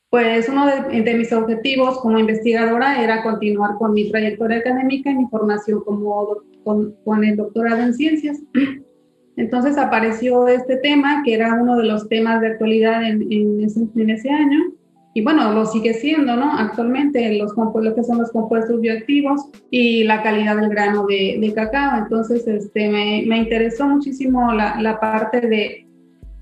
pues 0.10 0.48
uno 0.48 0.68
de, 0.68 1.14
mis 1.16 1.34
objetivos 1.34 2.00
como 2.00 2.18
investigadora 2.18 3.04
era 3.04 3.24
continuar 3.24 3.76
con 3.78 3.94
mi 3.94 4.10
trayectoria 4.10 4.60
académica 4.60 5.12
y 5.12 5.16
mi 5.16 5.28
formación 5.28 5.82
como 5.84 6.38
con, 6.64 7.24
el 7.24 7.36
doctorado 7.36 7.82
en 7.82 7.94
ciencias. 7.94 8.42
Entonces 9.36 9.78
apareció 9.78 10.48
este 10.48 10.78
tema, 10.78 11.22
que 11.24 11.34
era 11.34 11.54
uno 11.54 11.78
de 11.78 11.84
los 11.84 12.08
temas 12.08 12.42
de 12.42 12.48
actualidad 12.48 13.04
en, 13.04 13.62
ese, 14.10 14.30
año, 14.32 14.74
y 15.14 15.22
bueno, 15.22 15.54
lo 15.54 15.66
sigue 15.66 15.94
siendo, 15.94 16.36
¿no? 16.36 16.58
Actualmente 16.58 17.38
los 17.38 17.54
lo 17.56 17.96
que 17.96 18.04
son 18.04 18.18
los 18.18 18.32
compuestos 18.32 18.82
bioactivos 18.82 19.50
y 19.70 20.06
la 20.06 20.24
calidad 20.24 20.56
del 20.56 20.70
grano 20.70 21.06
de, 21.06 21.52
cacao. 21.54 22.00
Entonces, 22.00 22.48
este, 22.48 22.90
me, 22.90 23.26
me 23.28 23.38
interesó 23.38 23.88
muchísimo 23.88 24.54
la 24.54 25.00
parte 25.00 25.42
de 25.42 25.87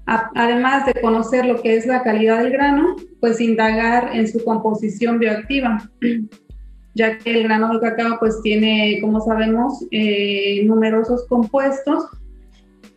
además 0.06 0.86
de 0.86 1.02
conocer 1.02 1.46
lo 1.46 1.62
que 1.62 1.76
es 1.76 1.86
la 1.86 2.04
calidad 2.04 2.44
del 2.44 2.52
grano, 2.52 2.96
pues 3.20 3.42
indagar 3.42 4.16
en 4.16 4.28
su 4.28 4.44
composición 4.44 5.20
bioactiva, 5.20 5.90
ya 6.94 7.18
que 7.18 7.32
el 7.32 7.44
grano 7.44 7.74
de 7.74 7.80
cacao 7.80 8.18
pues 8.20 8.42
tiene, 8.42 9.00
como 9.02 9.22
sabemos, 9.22 9.86
eh, 9.92 10.64
numerosos 10.66 11.26
compuestos 11.28 12.06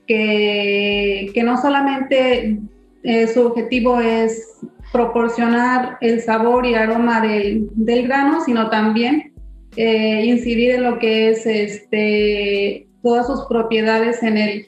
que, 0.06 1.30
que 1.34 1.42
no 1.42 1.60
solamente 1.60 2.60
eh, 3.02 3.26
su 3.28 3.46
objetivo 3.46 4.00
es 4.00 4.58
proporcionar 4.92 5.98
el 6.00 6.20
sabor 6.20 6.66
y 6.66 6.74
aroma 6.74 7.20
del, 7.20 7.68
del 7.74 8.06
grano, 8.06 8.42
sino 8.44 8.70
también 8.70 9.32
eh, 9.76 10.24
incidir 10.24 10.72
en 10.72 10.84
lo 10.84 10.98
que 10.98 11.30
es 11.30 11.46
este, 11.46 12.88
todas 13.02 13.26
sus 13.26 13.46
propiedades 13.46 14.22
en 14.22 14.38
el 14.38 14.66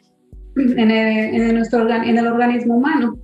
en 0.61 0.91
el, 0.91 1.41
en 1.41 1.55
nuestro, 1.55 1.89
en 1.89 2.19
el 2.19 2.27
organismo 2.27 2.77
humano, 2.77 3.19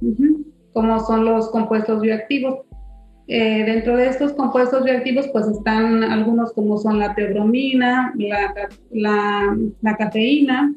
como 0.72 1.00
son 1.00 1.24
los 1.24 1.50
compuestos 1.50 2.00
bioactivos. 2.00 2.60
Eh, 3.28 3.64
dentro 3.64 3.96
de 3.96 4.06
estos 4.06 4.32
compuestos 4.34 4.84
bioactivos, 4.84 5.28
pues 5.28 5.48
están 5.48 6.04
algunos 6.04 6.52
como 6.52 6.78
son 6.78 7.00
la 7.00 7.14
teobromina, 7.14 8.12
la, 8.16 8.54
la, 8.92 9.56
la 9.82 9.96
cafeína, 9.96 10.72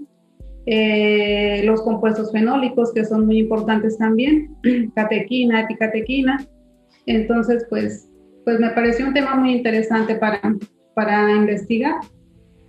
eh, 0.65 1.61
los 1.63 1.81
compuestos 1.81 2.31
fenólicos 2.31 2.91
que 2.93 3.05
son 3.05 3.25
muy 3.25 3.39
importantes 3.39 3.97
también, 3.97 4.55
catequina, 4.95 5.61
epicatequina. 5.61 6.43
Entonces, 7.05 7.65
pues, 7.69 8.09
pues 8.45 8.59
me 8.59 8.69
pareció 8.71 9.07
un 9.07 9.13
tema 9.13 9.35
muy 9.35 9.53
interesante 9.53 10.15
para, 10.15 10.41
para 10.95 11.31
investigar 11.31 11.95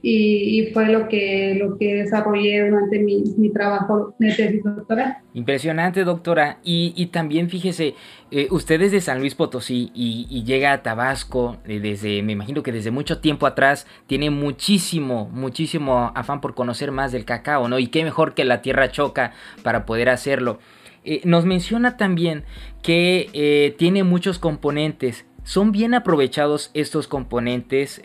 y, 0.03 0.71
fue 0.73 0.87
lo 0.87 1.09
que, 1.09 1.57
lo 1.59 1.77
que 1.77 1.95
desarrollé 1.95 2.69
durante 2.69 2.99
mi, 3.01 3.23
mi 3.37 3.51
trabajo 3.51 4.15
de 4.19 4.33
tesis 4.33 4.63
doctoral. 4.63 5.19
Impresionante, 5.35 6.05
doctora. 6.05 6.59
Y, 6.65 6.95
y 6.97 7.07
también 7.07 7.51
fíjese, 7.51 7.95
eh, 8.31 8.49
usted 8.51 8.81
es 8.81 8.93
de 8.93 9.01
San 9.03 9.21
Luis 9.21 9.35
Potosí 9.35 9.91
y, 9.95 10.43
llega 10.45 10.73
a 10.73 10.83
Tabasco 10.83 11.59
eh, 11.67 11.81
desde, 11.81 12.23
me 12.23 12.33
imagino 12.33 12.63
que 12.63 12.73
desde 12.73 12.91
mucho 12.91 13.19
tiempo 13.19 13.47
atrás, 13.47 13.87
tiene 14.07 14.31
muchísimo, 14.31 15.29
muchísimo 15.33 16.13
afán 16.15 16.41
por 16.41 16.55
conocer 16.55 16.93
más 16.93 17.13
del 17.13 17.27
cacao, 17.27 17.69
¿no? 17.69 17.79
Y 17.79 17.89
qué 17.89 18.03
mejor 18.03 18.33
que 18.35 18.45
la 18.45 18.63
tierra 18.63 18.91
choca 18.91 19.33
para 19.63 19.85
poder 19.85 20.09
hacerlo. 20.09 20.61
Eh, 21.05 21.21
nos 21.25 21.45
menciona 21.45 21.99
también 21.99 22.45
que 22.83 23.75
tiene 23.79 24.03
muchos 24.03 24.39
componentes. 24.39 25.27
¿Son 25.43 25.73
bien 25.73 25.95
aprovechados 25.95 26.71
estos 26.73 27.07
componentes? 27.07 28.03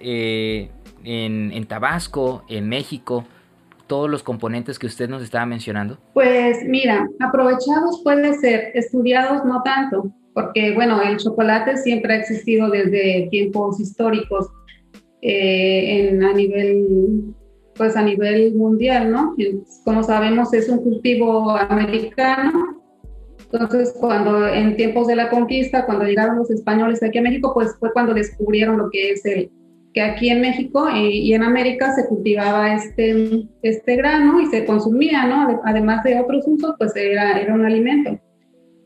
En, 1.06 1.66
Tabasco, 1.66 2.44
en 2.50 2.68
México, 2.68 3.26
todos 3.88 4.10
los 4.10 4.24
componentes 4.24 4.80
que 4.80 4.88
usted 4.88 5.08
nos 5.10 5.24
estaba 5.24 5.46
mencionando? 5.46 5.98
Pues 6.14 6.60
mira, 6.66 7.08
aprovechados 7.20 8.02
puede 8.04 8.34
ser, 8.36 8.72
estudiados 8.74 9.46
no 9.46 9.62
tanto, 9.64 10.12
porque 10.34 10.74
bueno, 10.74 11.02
el 11.02 11.18
chocolate 11.18 11.78
siempre 11.78 12.14
ha 12.14 12.18
existido 12.18 12.70
desde 12.70 13.28
tiempos 13.30 13.80
históricos 13.80 14.48
eh, 15.22 16.10
en, 16.10 16.24
a 16.24 16.34
nivel 16.34 17.34
pues 17.76 17.98
a 17.98 18.02
nivel 18.02 18.56
mundial, 18.56 19.12
¿no? 19.12 19.36
Como 19.84 20.02
sabemos 20.02 20.54
es 20.54 20.70
un 20.70 20.78
cultivo 20.78 21.52
americano, 21.52 22.82
entonces 23.52 23.94
cuando 24.00 24.48
en 24.48 24.78
tiempos 24.78 25.08
de 25.08 25.18
la 25.18 25.30
conquista, 25.30 25.86
cuando 25.86 26.06
llegaron 26.06 26.38
los 26.38 26.50
españoles 26.50 27.04
aquí 27.04 27.18
a 27.18 27.22
México, 27.22 27.54
pues 27.54 27.76
fue 27.78 27.92
cuando 27.92 28.14
descubrieron 28.14 28.78
lo 28.78 28.90
que 28.90 29.12
es 29.12 29.26
el, 29.26 29.52
que 29.96 30.02
aquí 30.02 30.30
en 30.30 30.42
México 30.42 30.90
y, 30.94 31.34
en 31.34 31.42
América 31.42 31.96
se 31.96 32.06
cultivaba 32.06 32.74
este, 32.74 33.48
este 33.62 33.96
grano 33.96 34.42
y 34.42 34.48
se 34.48 34.66
consumía, 34.66 35.26
¿no? 35.26 35.62
Además 35.64 36.04
de 36.04 36.20
otros 36.20 36.46
usos, 36.46 36.76
pues 36.78 36.94
era, 36.98 37.40
era 37.40 37.54
un 37.54 37.66
alimento. 37.66 38.20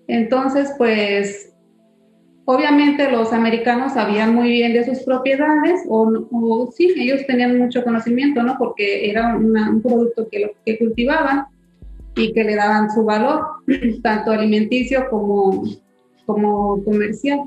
Entonces, 0.08 0.72
pues, 0.78 1.52
obviamente 2.46 3.12
los 3.12 3.34
americanos 3.34 3.94
sabían 3.94 4.36
muy 4.36 4.50
bien 4.50 4.72
de 4.74 4.86
sus 4.86 5.00
propiedades, 5.00 5.82
o, 5.90 6.72
sí, 6.78 6.94
ellos 6.96 7.26
tenían 7.26 7.58
mucho 7.58 7.84
conocimiento, 7.84 8.44
¿no? 8.44 8.56
Porque 8.60 9.10
era 9.10 9.36
un 9.36 9.82
producto 9.82 10.28
que, 10.32 10.56
que 10.64 10.78
cultivaban 10.78 11.46
y 12.16 12.34
que 12.34 12.44
le 12.44 12.56
daban 12.56 12.92
su 12.92 13.04
valor, 13.04 13.46
tanto 14.04 14.30
alimenticio 14.32 15.10
como, 15.10 15.64
como 16.28 16.84
comercial. 16.84 17.40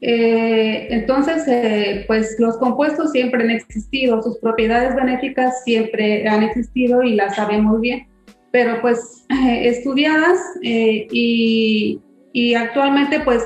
Eh, 0.00 0.88
entonces, 0.90 1.46
eh, 1.48 2.04
pues 2.06 2.36
los 2.38 2.56
compuestos 2.58 3.10
siempre 3.10 3.42
han 3.42 3.50
existido, 3.50 4.22
sus 4.22 4.38
propiedades 4.38 4.94
benéficas 4.94 5.64
siempre 5.64 6.26
han 6.28 6.42
existido 6.44 7.02
y 7.02 7.14
las 7.14 7.34
sabemos 7.34 7.80
bien, 7.80 8.06
pero 8.52 8.80
pues 8.80 9.26
estudiadas 9.28 10.38
eh, 10.62 11.08
y, 11.10 12.00
y, 12.32 12.54
actualmente 12.54 13.20
pues 13.20 13.44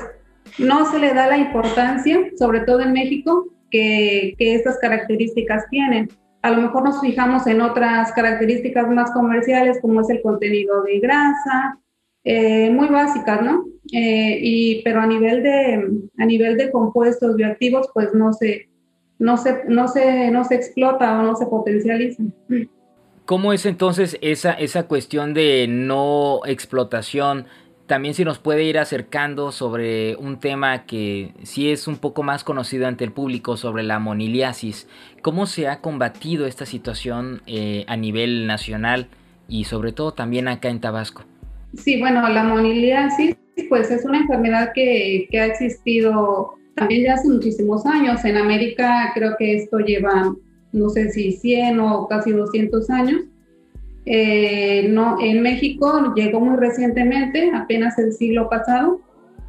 no 0.59 0.89
se 0.91 0.99
le 0.99 1.13
da 1.13 1.27
la 1.27 1.37
importancia, 1.37 2.19
sobre 2.37 2.61
todo 2.61 2.81
en 2.81 2.93
México, 2.93 3.47
que, 3.71 4.35
que 4.37 4.53
estas 4.53 4.77
características 4.77 5.67
tienen. 5.71 6.09
A 6.43 6.51
lo 6.51 6.61
mejor 6.61 6.83
nos 6.83 7.01
fijamos 7.01 7.47
en 7.47 7.61
otras 7.61 8.11
características 8.11 8.87
más 8.89 9.09
comerciales 9.11 9.79
como 9.81 10.01
es 10.01 10.09
el 10.11 10.21
contenido 10.21 10.83
de 10.83 10.99
grasa, 10.99 11.79
muy 12.25 12.87
básicas, 12.87 13.41
¿no? 13.41 13.65
Eh, 13.91 14.39
y, 14.41 14.81
pero 14.83 15.01
a 15.01 15.07
nivel, 15.07 15.43
de, 15.43 15.87
a 16.17 16.25
nivel 16.25 16.57
de 16.57 16.71
compuestos 16.71 17.35
bioactivos, 17.35 17.89
pues 17.93 18.13
no 18.13 18.31
se, 18.33 18.69
no, 19.19 19.37
se, 19.37 19.63
no, 19.67 19.87
se, 19.87 20.31
no 20.31 20.43
se 20.45 20.55
explota 20.55 21.19
o 21.19 21.23
no 21.23 21.35
se 21.35 21.45
potencializa. 21.45 22.23
¿Cómo 23.25 23.53
es 23.53 23.65
entonces 23.65 24.17
esa, 24.21 24.53
esa 24.53 24.87
cuestión 24.87 25.33
de 25.33 25.67
no 25.69 26.41
explotación? 26.45 27.45
También 27.85 28.13
si 28.13 28.23
nos 28.23 28.39
puede 28.39 28.63
ir 28.63 28.79
acercando 28.79 29.51
sobre 29.51 30.15
un 30.15 30.39
tema 30.39 30.85
que 30.85 31.33
sí 31.43 31.69
es 31.69 31.87
un 31.87 31.97
poco 31.97 32.23
más 32.23 32.45
conocido 32.45 32.87
ante 32.87 33.03
el 33.03 33.11
público 33.11 33.57
sobre 33.57 33.83
la 33.83 33.99
moniliasis. 33.99 34.87
¿Cómo 35.21 35.45
se 35.45 35.67
ha 35.67 35.81
combatido 35.81 36.47
esta 36.47 36.65
situación 36.65 37.41
eh, 37.45 37.83
a 37.87 37.97
nivel 37.97 38.47
nacional 38.47 39.09
y 39.49 39.65
sobre 39.65 39.91
todo 39.91 40.13
también 40.13 40.47
acá 40.47 40.69
en 40.69 40.79
Tabasco? 40.79 41.25
Sí, 41.77 41.99
bueno, 41.99 42.27
la 42.29 42.43
moniliasis 42.43 43.35
pues 43.69 43.91
es 43.91 44.05
una 44.05 44.19
enfermedad 44.19 44.71
que, 44.73 45.27
ha 45.33 45.45
existido 45.45 46.53
también 46.75 47.03
ya 47.03 47.13
hace 47.15 47.29
muchísimos 47.29 47.85
años. 47.85 48.23
En 48.25 48.37
América 48.37 49.11
creo 49.13 49.35
que 49.37 49.55
esto 49.55 49.79
lleva, 49.79 50.35
no 50.71 50.89
sé 50.89 51.09
si 51.11 51.33
100 51.33 51.79
o 51.79 52.07
casi 52.07 52.31
200 52.31 52.89
años. 52.89 53.21
Eh, 54.05 54.87
no, 54.89 55.17
en 55.21 55.41
México 55.41 56.13
llegó 56.15 56.39
muy 56.39 56.57
recientemente, 56.57 57.51
apenas 57.53 57.97
el 57.99 58.13
siglo 58.13 58.49
pasado. 58.49 59.01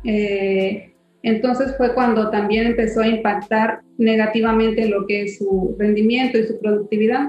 Eh, 0.04 0.92
entonces 1.22 1.74
fue 1.78 1.94
cuando 1.94 2.30
también 2.30 2.66
empezó 2.66 3.00
a 3.00 3.08
impactar 3.08 3.80
negativamente 3.96 4.88
lo 4.88 5.06
que 5.06 5.22
es 5.22 5.38
su 5.38 5.74
rendimiento 5.78 6.38
y 6.38 6.44
su 6.44 6.60
productividad. 6.60 7.28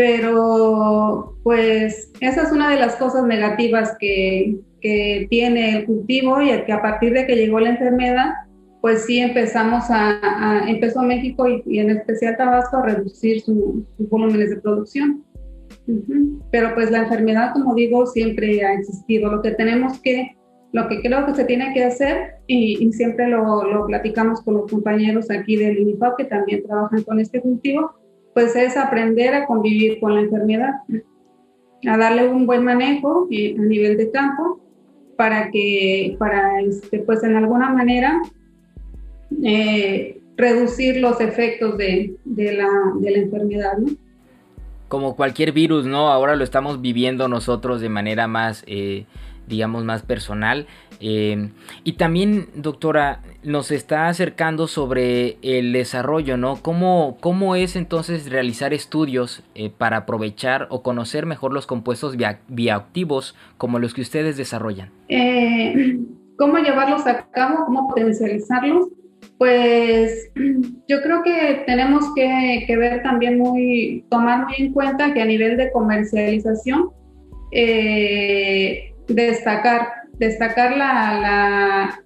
Pero 0.00 1.36
pues 1.42 2.10
esa 2.22 2.44
es 2.44 2.52
una 2.52 2.70
de 2.70 2.80
las 2.80 2.96
cosas 2.96 3.26
negativas 3.26 3.98
que, 4.00 4.56
que 4.80 5.26
tiene 5.28 5.76
el 5.76 5.84
cultivo 5.84 6.40
y 6.40 6.48
que 6.64 6.72
a 6.72 6.80
partir 6.80 7.12
de 7.12 7.26
que 7.26 7.36
llegó 7.36 7.60
la 7.60 7.68
enfermedad, 7.68 8.30
pues 8.80 9.04
sí 9.04 9.18
empezamos 9.18 9.84
a, 9.90 10.64
empezó 10.66 11.02
México 11.02 11.46
y, 11.46 11.80
en 11.80 11.90
especial 11.90 12.38
Tabasco 12.38 12.78
a 12.78 12.86
reducir 12.86 13.42
sus 13.42 13.84
volúmenes 13.98 14.48
de 14.48 14.56
producción. 14.62 15.22
Pero 16.50 16.74
pues 16.74 16.90
la 16.90 17.02
enfermedad, 17.02 17.52
como 17.52 17.74
digo, 17.74 18.06
siempre 18.06 18.64
ha 18.64 18.72
existido. 18.72 19.30
Lo 19.30 19.42
que 19.42 19.50
tenemos 19.50 20.00
que, 20.00 20.34
lo 20.72 20.88
que 20.88 21.02
creo 21.02 21.26
que 21.26 21.34
se 21.34 21.44
tiene 21.44 21.74
que 21.74 21.84
hacer, 21.84 22.36
y, 22.46 22.90
siempre 22.94 23.28
lo, 23.28 23.64
lo, 23.70 23.84
platicamos 23.84 24.40
con 24.40 24.54
los 24.54 24.70
compañeros 24.70 25.30
aquí 25.30 25.56
del 25.56 25.78
UNIFAP 25.78 26.16
que 26.16 26.24
también 26.24 26.62
trabajan 26.62 27.02
con 27.02 27.20
este 27.20 27.42
cultivo, 27.42 27.99
pues 28.34 28.54
es 28.56 28.76
aprender 28.76 29.34
a 29.34 29.46
convivir 29.46 30.00
con 30.00 30.14
la 30.14 30.20
enfermedad, 30.20 30.74
a 31.86 31.96
darle 31.96 32.28
un 32.28 32.46
buen 32.46 32.64
manejo 32.64 33.26
eh, 33.30 33.56
a 33.58 33.62
nivel 33.62 33.96
de 33.96 34.10
campo 34.10 34.60
para 35.16 35.50
que, 35.50 36.16
para, 36.18 36.60
este, 36.60 37.00
pues 37.00 37.22
en 37.24 37.36
alguna 37.36 37.70
manera, 37.70 38.20
eh, 39.42 40.20
reducir 40.36 40.96
los 40.96 41.20
efectos 41.20 41.76
de, 41.76 42.14
de, 42.24 42.52
la, 42.54 42.68
de 42.98 43.10
la 43.10 43.18
enfermedad. 43.18 43.76
Como 44.88 45.14
cualquier 45.14 45.52
virus, 45.52 45.84
¿no? 45.84 46.08
Ahora 46.08 46.36
lo 46.36 46.44
estamos 46.44 46.80
viviendo 46.80 47.28
nosotros 47.28 47.80
de 47.80 47.88
manera 47.88 48.26
más, 48.26 48.64
eh, 48.66 49.04
digamos, 49.46 49.84
más 49.84 50.02
personal. 50.02 50.66
Eh, 51.00 51.50
y 51.82 51.92
también, 51.94 52.48
doctora, 52.54 53.22
nos 53.42 53.70
está 53.70 54.08
acercando 54.08 54.68
sobre 54.68 55.38
el 55.42 55.72
desarrollo, 55.72 56.36
¿no? 56.36 56.56
¿Cómo, 56.62 57.16
cómo 57.20 57.56
es 57.56 57.74
entonces 57.74 58.30
realizar 58.30 58.74
estudios 58.74 59.42
para 59.78 59.98
aprovechar 59.98 60.66
o 60.70 60.82
conocer 60.82 61.26
mejor 61.26 61.52
los 61.52 61.66
compuestos 61.66 62.16
bioactivos 62.48 63.34
como 63.56 63.78
los 63.78 63.94
que 63.94 64.02
ustedes 64.02 64.36
desarrollan? 64.36 64.90
Eh, 65.08 65.98
¿Cómo 66.40 66.56
llevarlos 66.58 67.06
a 67.06 67.26
cabo? 67.30 67.66
¿Cómo 67.66 67.88
potencializarlos? 67.88 68.88
Pues 69.36 70.30
yo 70.88 71.02
creo 71.02 71.22
que 71.22 71.64
tenemos 71.66 72.04
que, 72.14 72.64
ver 72.76 73.02
también 73.02 73.38
muy, 73.38 74.04
tomar 74.10 74.46
muy 74.46 74.54
en 74.56 74.72
cuenta 74.72 75.12
que 75.12 75.20
a 75.20 75.26
nivel 75.26 75.56
de 75.56 75.70
comercialización, 75.70 76.90
eh, 77.52 78.94
destacar, 79.08 79.88
destacar 80.20 80.76
la, 80.76 81.98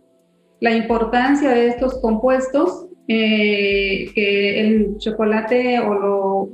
la, 0.60 0.74
importancia 0.74 1.50
de 1.50 1.66
estos 1.66 2.00
compuestos, 2.00 2.86
eh, 3.08 4.08
que 4.14 4.60
el 4.60 4.96
chocolate 4.98 5.80
o, 5.80 6.48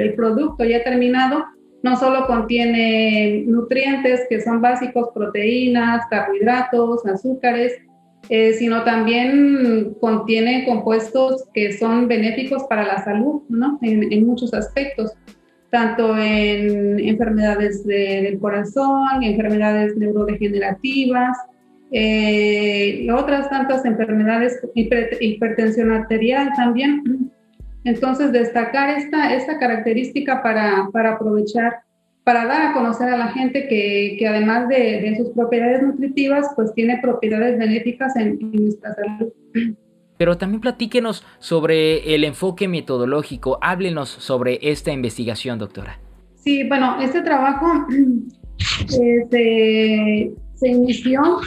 el 0.00 0.14
producto 0.14 0.64
ya 0.64 0.82
terminado 0.82 1.44
no 1.82 1.96
solo 1.96 2.26
contiene 2.26 3.44
nutrientes 3.46 4.22
que 4.28 4.40
son 4.40 4.62
básicos, 4.62 5.10
proteínas, 5.14 6.06
carbohidratos, 6.08 7.04
azúcares, 7.06 7.74
eh, 8.30 8.54
sino 8.54 8.82
también 8.84 9.94
contiene 10.00 10.64
compuestos 10.64 11.44
que 11.52 11.76
son 11.76 12.08
benéficos 12.08 12.64
para 12.64 12.86
la 12.86 13.04
salud, 13.04 13.42
¿no? 13.50 13.78
En, 13.82 14.26
muchos 14.26 14.54
aspectos, 14.54 15.12
tanto 15.74 16.16
en 16.16 17.00
enfermedades 17.00 17.84
del 17.84 18.38
corazón, 18.38 19.24
enfermedades 19.24 19.96
neurodegenerativas, 19.96 21.36
eh, 21.90 23.00
y 23.02 23.10
otras 23.10 23.50
tantas 23.50 23.84
enfermedades, 23.84 24.60
hipertensión 24.76 25.90
arterial 25.90 26.52
también. 26.54 27.28
Entonces, 27.82 28.30
destacar 28.30 28.96
esta, 28.96 29.34
esta 29.34 29.58
característica 29.58 30.44
para, 30.44 30.90
para 30.92 31.14
aprovechar, 31.14 31.80
para 32.22 32.46
dar 32.46 32.68
a 32.68 32.72
conocer 32.72 33.08
a 33.08 33.16
la 33.16 33.32
gente 33.32 33.66
que, 33.66 34.14
que 34.16 34.28
además 34.28 34.68
de, 34.68 34.76
de, 34.76 35.16
sus 35.16 35.30
propiedades 35.30 35.82
nutritivas, 35.82 36.52
pues 36.54 36.72
tiene 36.74 37.00
propiedades 37.02 37.58
benéficas 37.58 38.14
en, 38.14 38.38
en 38.40 38.52
nuestra 38.62 38.94
salud. 38.94 39.32
Pero 40.16 40.38
también 40.38 40.60
platíquenos 40.60 41.24
sobre 41.38 42.14
el 42.14 42.24
enfoque 42.24 42.68
metodológico, 42.68 43.58
háblenos 43.60 44.08
sobre 44.08 44.58
esta 44.62 44.92
investigación, 44.92 45.58
doctora. 45.58 45.98
Sí, 46.36 46.62
bueno, 46.68 47.00
este 47.00 47.22
trabajo 47.22 47.66
eh, 49.32 50.32
se, 50.54 50.68
inició 50.68 51.40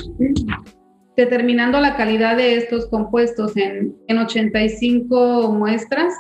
determinando 1.16 1.80
la 1.80 1.96
calidad 1.96 2.36
de 2.36 2.56
estos 2.56 2.88
compuestos 2.88 3.56
en, 3.56 3.96
en 4.08 4.18
85 4.18 5.52
muestras 5.54 6.14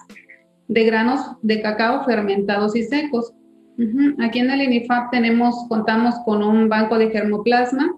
de 0.67 0.83
granos 0.83 1.19
de 1.41 1.61
cacao 1.61 2.05
fermentados 2.05 2.75
y 2.75 2.83
secos. 2.83 3.33
Aquí 4.19 4.39
en 4.39 4.49
el 4.49 4.61
INIFAP 4.61 5.11
tenemos, 5.11 5.55
contamos 5.69 6.15
con 6.25 6.41
un 6.41 6.67
banco 6.67 6.97
de 6.97 7.11
germoplasma 7.11 7.93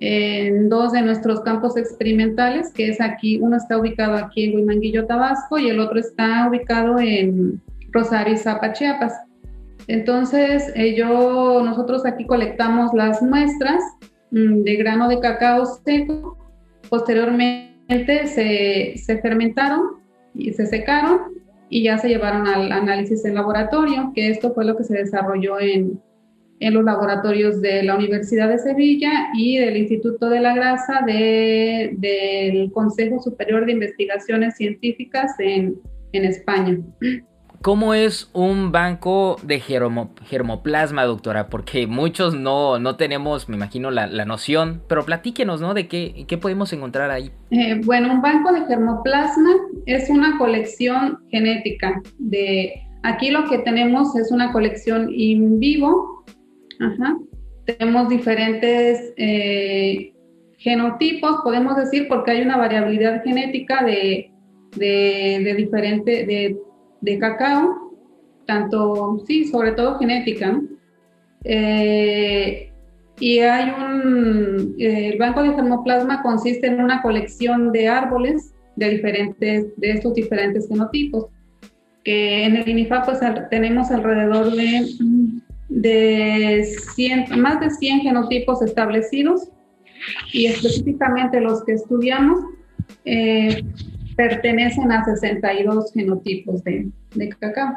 en 0.00 0.68
dos 0.68 0.92
de 0.92 1.02
nuestros 1.02 1.40
campos 1.40 1.76
experimentales, 1.76 2.72
que 2.72 2.88
es 2.88 3.00
aquí, 3.00 3.38
uno 3.40 3.56
está 3.56 3.78
ubicado 3.78 4.16
aquí 4.16 4.44
en 4.44 4.56
Huimanguillo, 4.56 5.06
Tabasco, 5.06 5.58
y 5.58 5.68
el 5.68 5.80
otro 5.80 5.98
está 5.98 6.48
ubicado 6.48 6.98
en 6.98 7.60
Rosario 7.90 8.36
Zapa, 8.36 8.72
Chiapas. 8.72 9.14
Entonces, 9.88 10.72
eh, 10.74 10.94
yo, 10.96 11.62
nosotros 11.64 12.04
aquí 12.04 12.26
colectamos 12.26 12.92
las 12.92 13.22
muestras 13.22 13.82
mm, 14.32 14.62
de 14.62 14.76
grano 14.76 15.08
de 15.08 15.20
cacao 15.20 15.64
seco, 15.64 16.36
posteriormente 16.90 18.26
se, 18.26 18.94
se 18.96 19.18
fermentaron 19.18 19.82
y 20.34 20.52
se 20.52 20.66
secaron 20.66 21.20
y 21.68 21.84
ya 21.84 21.98
se 21.98 22.08
llevaron 22.08 22.46
al 22.46 22.70
análisis 22.70 23.24
en 23.24 23.34
laboratorio, 23.34 24.12
que 24.14 24.28
esto 24.28 24.52
fue 24.52 24.64
lo 24.64 24.76
que 24.76 24.84
se 24.84 24.94
desarrolló 24.94 25.58
en, 25.58 26.00
en 26.60 26.74
los 26.74 26.84
laboratorios 26.84 27.60
de 27.60 27.82
la 27.82 27.96
Universidad 27.96 28.48
de 28.48 28.58
Sevilla 28.58 29.28
y 29.34 29.58
del 29.58 29.76
Instituto 29.76 30.28
de 30.28 30.40
la 30.40 30.54
Grasa 30.54 31.02
de, 31.06 31.94
del 31.98 32.72
Consejo 32.72 33.20
Superior 33.22 33.66
de 33.66 33.72
Investigaciones 33.72 34.56
Científicas 34.56 35.32
en, 35.38 35.74
en 36.12 36.24
España. 36.24 36.78
¿Cómo 37.62 37.94
es 37.94 38.30
un 38.32 38.70
banco 38.70 39.38
de 39.42 39.58
germoplasma, 39.58 41.04
doctora? 41.04 41.48
Porque 41.48 41.86
muchos 41.86 42.34
no, 42.34 42.78
no 42.78 42.96
tenemos, 42.96 43.48
me 43.48 43.56
imagino, 43.56 43.90
la, 43.90 44.06
la 44.06 44.24
noción, 44.24 44.82
pero 44.88 45.04
platíquenos, 45.04 45.60
¿no? 45.60 45.74
¿De 45.74 45.88
qué, 45.88 46.26
qué 46.28 46.38
podemos 46.38 46.72
encontrar 46.72 47.10
ahí? 47.10 47.32
Eh, 47.50 47.80
bueno, 47.84 48.12
un 48.12 48.22
banco 48.22 48.52
de 48.52 48.66
germoplasma 48.66 49.50
es 49.86 50.08
una 50.10 50.38
colección 50.38 51.18
genética 51.30 52.00
de... 52.18 52.82
Aquí 53.02 53.30
lo 53.30 53.48
que 53.48 53.58
tenemos 53.58 54.14
es 54.16 54.30
una 54.30 54.52
colección 54.52 55.12
in 55.12 55.58
vivo 55.58 56.15
Ajá. 56.80 57.16
Tenemos 57.64 58.08
diferentes 58.08 59.12
eh, 59.16 60.12
genotipos, 60.58 61.40
podemos 61.42 61.76
decir, 61.76 62.06
porque 62.08 62.30
hay 62.32 62.42
una 62.42 62.56
variabilidad 62.56 63.22
genética 63.22 63.84
de, 63.84 64.30
de, 64.76 65.54
diferente, 65.56 66.56
de, 67.00 67.18
cacao, 67.18 67.92
tanto, 68.46 69.22
sí, 69.26 69.44
sobre 69.46 69.72
todo 69.72 69.98
genética. 69.98 70.60
Eh, 71.44 72.72
y 73.18 73.38
hay 73.38 73.70
un, 73.70 74.74
eh, 74.78 75.10
el 75.12 75.18
banco 75.18 75.42
de 75.42 75.54
germoplasma 75.54 76.22
consiste 76.22 76.66
en 76.66 76.80
una 76.80 77.02
colección 77.02 77.72
de 77.72 77.88
árboles 77.88 78.52
de 78.76 78.90
diferentes, 78.90 79.76
de 79.76 79.90
estos 79.90 80.14
diferentes 80.14 80.68
genotipos, 80.68 81.26
que 82.04 82.44
en 82.44 82.56
el 82.56 82.68
INIFA 82.68 83.04
pues 83.04 83.18
tenemos 83.50 83.90
alrededor 83.90 84.52
de 84.52 84.86
de 85.68 86.64
100, 86.94 87.40
más 87.40 87.60
de 87.60 87.70
100 87.70 88.00
genotipos 88.00 88.62
establecidos 88.62 89.50
y 90.32 90.46
específicamente 90.46 91.40
los 91.40 91.64
que 91.64 91.72
estudiamos 91.72 92.40
eh, 93.04 93.64
pertenecen 94.16 94.92
a 94.92 95.04
62 95.04 95.92
genotipos 95.92 96.62
de, 96.64 96.88
de, 97.14 97.28
cacao. 97.30 97.76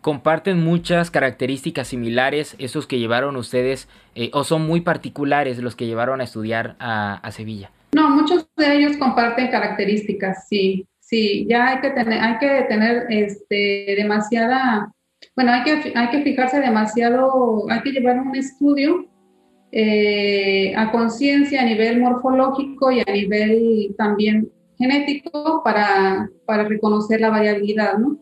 ¿Comparten 0.00 0.62
muchas 0.62 1.10
características 1.10 1.88
similares 1.88 2.54
esos 2.58 2.86
que 2.86 2.98
llevaron 2.98 3.36
ustedes 3.36 3.88
eh, 4.14 4.30
o 4.32 4.44
son 4.44 4.66
muy 4.66 4.80
particulares 4.80 5.58
los 5.58 5.74
que 5.74 5.86
llevaron 5.86 6.20
a 6.20 6.24
estudiar 6.24 6.76
a, 6.78 7.14
a, 7.16 7.32
Sevilla? 7.32 7.70
No, 7.92 8.10
muchos 8.10 8.48
de 8.56 8.76
ellos 8.76 8.96
comparten 8.98 9.50
características, 9.50 10.46
sí, 10.48 10.86
sí, 11.00 11.46
ya 11.48 11.68
hay 11.68 11.80
que 11.80 11.90
tener, 11.90 12.20
hay 12.20 12.38
que 12.38 12.66
tener 12.68 13.06
este, 13.10 13.94
demasiada 13.96 14.92
bueno, 15.34 15.52
hay 15.52 15.62
que, 15.64 15.92
hay 15.94 16.08
que 16.10 16.22
fijarse 16.22 16.60
demasiado, 16.60 17.70
hay 17.70 17.80
que 17.82 17.92
llevar 17.92 18.20
un 18.20 18.34
estudio 18.34 19.06
eh, 19.72 20.74
a 20.76 20.90
conciencia 20.92 21.60
a 21.60 21.64
nivel 21.64 22.00
morfológico 22.00 22.90
y 22.90 23.00
a 23.00 23.12
nivel 23.12 23.94
también 23.98 24.48
genético 24.78 25.62
para, 25.64 26.30
para 26.46 26.64
reconocer 26.64 27.20
la 27.20 27.30
variabilidad, 27.30 27.98
¿no? 27.98 28.18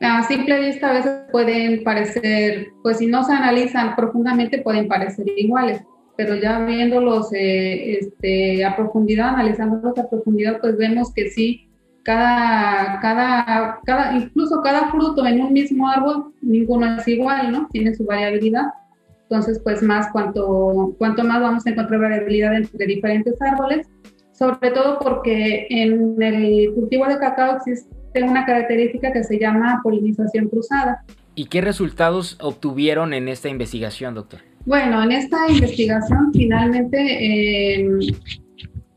A 0.00 0.22
simple 0.22 0.60
vista 0.60 0.90
a 0.90 0.94
veces 0.94 1.12
pueden 1.30 1.84
parecer, 1.84 2.68
pues 2.82 2.98
si 2.98 3.06
no 3.06 3.22
se 3.22 3.32
analizan 3.32 3.94
profundamente 3.96 4.62
pueden 4.62 4.88
parecer 4.88 5.26
iguales, 5.36 5.82
pero 6.16 6.36
ya 6.36 6.64
viéndolos 6.64 7.32
eh, 7.34 7.98
este, 7.98 8.64
a 8.64 8.76
profundidad, 8.76 9.30
analizándolos 9.30 9.98
a 9.98 10.08
profundidad, 10.08 10.58
pues 10.60 10.78
vemos 10.78 11.12
que 11.12 11.28
sí 11.28 11.69
cada, 12.02 12.98
cada, 13.00 13.80
cada, 13.84 14.16
incluso 14.16 14.60
cada 14.62 14.90
fruto 14.90 15.26
en 15.26 15.40
un 15.40 15.52
mismo 15.52 15.88
árbol, 15.88 16.32
ninguno 16.40 16.96
es 16.96 17.08
igual, 17.08 17.52
¿no? 17.52 17.68
Tiene 17.70 17.94
su 17.94 18.04
variabilidad. 18.04 18.66
Entonces, 19.22 19.60
pues 19.62 19.82
más, 19.82 20.10
cuanto, 20.10 20.94
cuanto 20.98 21.22
más 21.22 21.40
vamos 21.40 21.66
a 21.66 21.70
encontrar 21.70 22.00
variabilidad 22.00 22.54
entre 22.56 22.86
diferentes 22.86 23.40
árboles, 23.40 23.88
sobre 24.32 24.70
todo 24.70 24.98
porque 24.98 25.66
en 25.70 26.20
el 26.20 26.72
cultivo 26.74 27.06
de 27.06 27.18
cacao 27.18 27.56
existe 27.56 28.22
una 28.22 28.44
característica 28.44 29.12
que 29.12 29.22
se 29.22 29.38
llama 29.38 29.80
polinización 29.82 30.48
cruzada. 30.48 31.04
¿Y 31.34 31.44
qué 31.46 31.60
resultados 31.60 32.38
obtuvieron 32.40 33.12
en 33.12 33.28
esta 33.28 33.48
investigación, 33.48 34.14
doctor? 34.14 34.40
Bueno, 34.66 35.02
en 35.02 35.12
esta 35.12 35.48
investigación 35.48 36.32
finalmente 36.32 36.98
eh, 36.98 37.88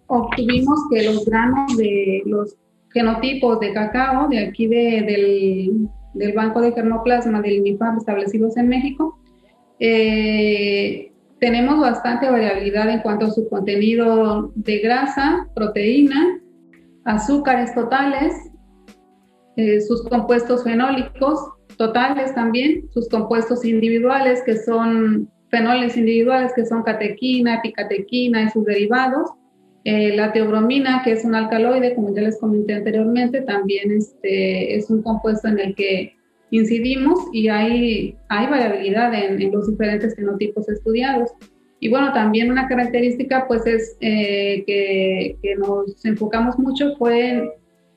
obtuvimos 0.07 0.79
que 0.91 1.03
los 1.03 1.25
granos 1.25 1.77
de 1.77 2.23
los 2.25 2.55
genotipos 2.93 3.59
de 3.59 3.73
cacao 3.73 4.29
de 4.29 4.39
aquí 4.39 4.67
del, 4.67 5.89
del, 6.13 6.33
Banco 6.33 6.61
de 6.61 6.71
Germoplasma 6.71 7.41
del 7.41 7.53
INIFAP 7.53 7.97
establecidos 7.97 8.55
en 8.57 8.67
México, 8.69 9.19
eh, 9.79 11.11
tenemos 11.39 11.79
bastante 11.79 12.29
variabilidad 12.29 12.89
en 12.89 13.01
cuanto 13.01 13.25
a 13.25 13.31
su 13.31 13.49
contenido 13.49 14.51
de 14.55 14.79
grasa, 14.79 15.47
proteína, 15.55 16.39
azúcares 17.03 17.73
totales, 17.75 18.33
eh, 19.57 19.81
sus 19.81 20.03
compuestos 20.07 20.63
fenólicos 20.63 21.39
totales 21.77 22.33
también, 22.33 22.89
sus 22.93 23.09
compuestos 23.09 23.65
individuales 23.65 24.41
que 24.45 24.57
son 24.57 25.29
fenoles 25.49 25.97
individuales 25.97 26.51
que 26.55 26.65
son 26.65 26.83
catequina, 26.83 27.55
epicatequina 27.55 28.43
y 28.43 28.49
sus 28.49 28.65
derivados, 28.65 29.29
eh, 29.85 30.15
la 30.15 30.31
teobromina, 30.31 31.01
que 31.03 31.11
es 31.11 31.25
un 31.25 31.35
alcaloide, 31.35 31.93
como 31.93 32.15
ya 32.15 32.21
les 32.21 32.39
comenté 32.39 32.73
anteriormente, 32.75 33.41
también 33.41 33.91
este, 33.91 34.75
es 34.75 34.89
un 34.89 35.03
compuesto 35.03 35.49
en 35.49 35.59
el 35.59 35.75
que 35.75 36.15
incidimos 36.51 37.19
y 37.33 37.49
hay, 37.49 38.15
hay 38.29 38.47
variabilidad 38.47 39.13
en, 39.13 39.51
los 39.51 39.69
diferentes 39.69 40.15
fenotipos 40.15 40.69
estudiados. 40.69 41.31
Y 41.81 41.89
bueno, 41.89 42.13
también 42.13 42.49
una 42.49 42.69
característica 42.69 43.45
pues 43.45 43.65
es 43.65 43.97
eh, 43.99 44.63
que, 44.65 45.35
que, 45.41 45.55
nos 45.55 46.05
enfocamos 46.05 46.57
mucho 46.57 46.95
fue 46.95 47.29
en 47.31 47.49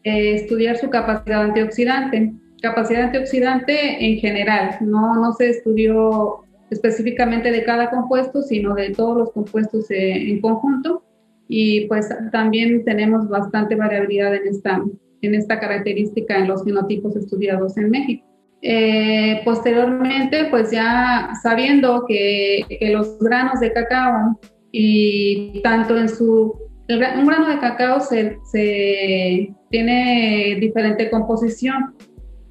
eh, 0.03 0.35
estudiar 0.35 0.79
su 0.79 0.91
capacidad 0.91 1.43
antioxidante. 1.43 2.33
Capacidad 2.63 3.05
antioxidante 3.05 4.05
en 4.05 4.19
general, 4.19 4.77
no, 4.81 5.15
no 5.15 5.35
se 5.35 5.51
estudió 5.51 6.41
específicamente 6.71 7.53
de 7.53 7.63
cada 7.63 7.91
compuesto, 7.91 8.43
sino 8.43 8.75
de 8.75 8.91
todos 8.91 9.17
los 9.17 9.31
compuestos 9.31 9.87
en 9.91 10.41
conjunto 10.41 11.06
y 11.49 11.87
pues 11.87 12.09
también 12.33 12.85
tenemos 12.85 13.29
bastante 13.29 13.75
variabilidad 13.75 14.35
en 14.35 14.49
esta, 14.49 14.83
en 15.23 15.35
esta 15.35 15.61
característica 15.61 16.39
en 16.39 16.49
los 16.49 16.65
genotipos 16.65 17.17
estudiados 17.17 17.77
en 17.77 17.91
México. 17.91 18.27
Eh, 18.63 19.43
posteriormente, 19.45 20.47
pues 20.51 20.71
ya 20.71 21.31
sabiendo 21.43 22.05
que, 22.07 22.65
los 22.93 23.19
granos 23.21 23.61
de 23.61 23.73
cacao 23.73 24.41
y 24.73 25.61
tanto 25.63 25.97
en 25.97 26.09
su... 26.09 26.59
un 26.89 27.27
grano 27.27 27.49
de 27.49 27.61
cacao 27.61 28.01
se, 28.01 28.39
se 28.51 29.55
tiene 29.71 30.57
diferente 30.61 31.11
composición. 31.11 31.95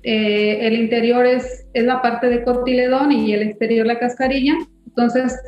Eh, 0.07 0.67
el 0.67 0.75
interior 0.75 1.25
es, 1.25 1.65
es 1.73 1.83
la 1.83 2.01
parte 2.01 2.29
de 2.29 2.43
cotiledón 2.43 3.11
y 3.11 3.33
el 3.33 3.41
exterior 3.41 3.87
la 3.87 3.97
cascarilla 3.97 4.55
entonces 4.97 5.41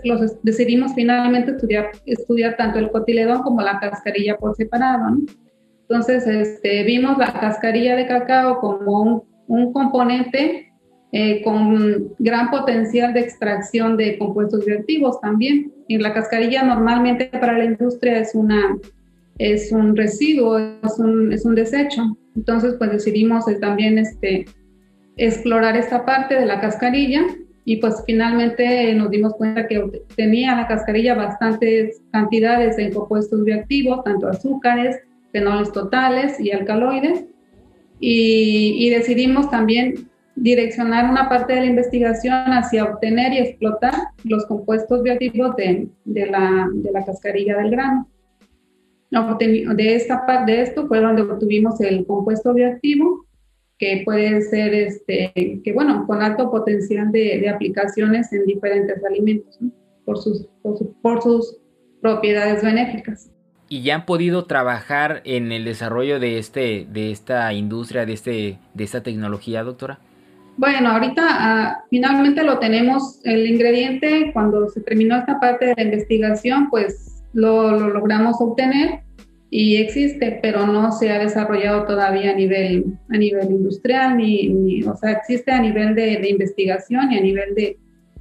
decidimos 0.43 0.93
finalmente 0.93 1.51
estudiar, 1.51 1.91
estudiar 2.05 2.57
tanto 2.57 2.79
el 2.79 2.91
cotiledón 2.91 3.43
como 3.43 3.61
la 3.61 3.79
cascarilla 3.79 4.35
por 4.37 4.55
separado. 4.55 5.17
Entonces, 5.81 6.27
este, 6.27 6.83
vimos 6.83 7.17
la 7.17 7.31
cascarilla 7.31 7.95
de 7.95 8.07
cacao 8.07 8.59
como 8.59 9.01
un, 9.01 9.23
un 9.47 9.71
componente 9.71 10.73
eh, 11.13 11.41
con 11.43 12.13
gran 12.19 12.49
potencial 12.51 13.13
de 13.13 13.21
extracción 13.21 13.95
de 13.95 14.17
compuestos 14.17 14.65
bioactivos 14.65 15.21
también. 15.21 15.71
Y 15.87 15.97
la 15.97 16.13
cascarilla 16.13 16.63
normalmente 16.63 17.27
para 17.27 17.57
la 17.57 17.63
industria 17.63 18.19
es, 18.19 18.35
una, 18.35 18.77
es 19.39 19.71
un 19.71 19.95
residuo, 19.95 20.57
es 20.57 20.99
un, 20.99 21.31
es 21.31 21.45
un 21.45 21.55
desecho. 21.55 22.17
Entonces, 22.35 22.75
pues 22.77 22.91
decidimos 22.91 23.47
eh, 23.47 23.55
también 23.55 23.97
este, 23.97 24.45
explorar 25.17 25.75
esta 25.75 26.05
parte 26.05 26.35
de 26.35 26.45
la 26.45 26.59
cascarilla 26.59 27.23
y 27.65 27.77
pues 27.77 28.01
finalmente 28.05 28.93
nos 28.93 29.09
dimos 29.09 29.33
cuenta 29.35 29.67
que 29.67 30.03
tenía 30.15 30.55
la 30.55 30.67
cascarilla 30.67 31.15
bastantes 31.15 32.01
cantidades 32.11 32.77
de 32.77 32.91
compuestos 32.91 33.43
bioactivos, 33.43 34.03
tanto 34.05 34.29
azúcares, 34.29 34.97
fenoles 35.33 35.71
totales 35.73 36.39
y 36.39 36.51
alcaloides. 36.51 37.25
Y, 37.99 38.75
y, 38.77 38.89
decidimos 38.91 39.49
también 39.49 40.07
direccionar 40.35 41.09
una 41.09 41.27
parte 41.27 41.53
de 41.53 41.61
la 41.61 41.65
investigación 41.65 42.53
hacia 42.53 42.85
obtener 42.85 43.33
y 43.33 43.39
explotar 43.39 43.93
los 44.23 44.45
compuestos 44.45 45.01
bioactivos 45.01 45.55
de, 45.55 45.89
de, 46.05 46.25
la, 46.27 46.67
de 46.71 46.91
la, 46.91 47.03
cascarilla 47.03 47.57
del 47.57 47.71
grano. 47.71 48.07
De, 49.09 49.95
esta 49.95 50.25
parte, 50.25 50.51
de 50.51 50.61
esto 50.61 50.87
fue 50.87 50.99
donde 50.99 51.21
obtuvimos 51.21 51.79
el 51.81 52.05
compuesto 52.05 52.53
bioactivo, 52.53 53.25
que 53.77 54.01
puede 54.03 54.41
ser, 54.41 54.73
este, 54.73 55.61
que 55.63 55.73
bueno, 55.73 56.05
con 56.07 56.21
alto 56.21 56.51
potencial 56.51 57.11
de, 57.11 57.39
de 57.39 57.49
aplicaciones 57.49 58.31
en 58.33 58.45
diferentes 58.45 59.03
alimentos, 59.05 59.59
por, 60.03 60.17
sus, 60.17 60.47
por, 60.61 60.77
por 61.01 61.21
sus 61.21 61.57
propiedades 62.01 62.63
benéficas. 62.63 63.31
Y 63.69 63.81
ya 63.81 63.95
han 63.95 64.05
podido 64.05 64.45
trabajar 64.45 65.21
en 65.25 65.51
el 65.51 65.65
desarrollo 65.65 66.19
de 66.19 66.39
este 66.39 66.87
de 66.89 67.11
esta 67.11 67.51
industria 67.53 68.05
de 68.05 68.13
este 68.13 68.59
de 68.73 68.83
esta 68.85 69.03
tecnología 69.03 69.61
doctora 69.63 69.99
bueno, 70.57 70.89
ahorita 70.89 71.23
ah, 71.29 71.83
finalmente 71.91 72.43
lo 72.43 72.57
tenemos, 72.57 73.19
el 73.23 73.45
ingrediente, 73.45 74.31
cuando 74.33 74.67
se 74.69 74.81
terminó 74.81 75.15
esta 75.15 75.39
parte 75.39 75.67
de 75.67 75.75
la 75.77 75.83
investigación, 75.83 76.71
pues 76.71 77.16
lo, 77.33 77.71
logramos 77.89 78.37
obtener 78.39 79.01
y 79.49 79.77
existe, 79.77 80.39
pero 80.41 80.67
no 80.67 80.91
se 80.91 81.11
ha 81.11 81.19
desarrollado 81.19 81.85
todavía 81.85 82.31
a 82.31 82.35
nivel, 82.35 82.97
a 83.09 83.17
nivel 83.17 83.49
industrial, 83.51 84.17
ni, 84.17 84.83
o 84.83 84.95
sea, 84.97 85.11
existe 85.11 85.51
a 85.51 85.61
nivel 85.61 85.95
de 85.95 86.29
investigación 86.29 87.11
y 87.11 87.17
a 87.17 87.21
nivel 87.21 87.55
de, 87.55 87.77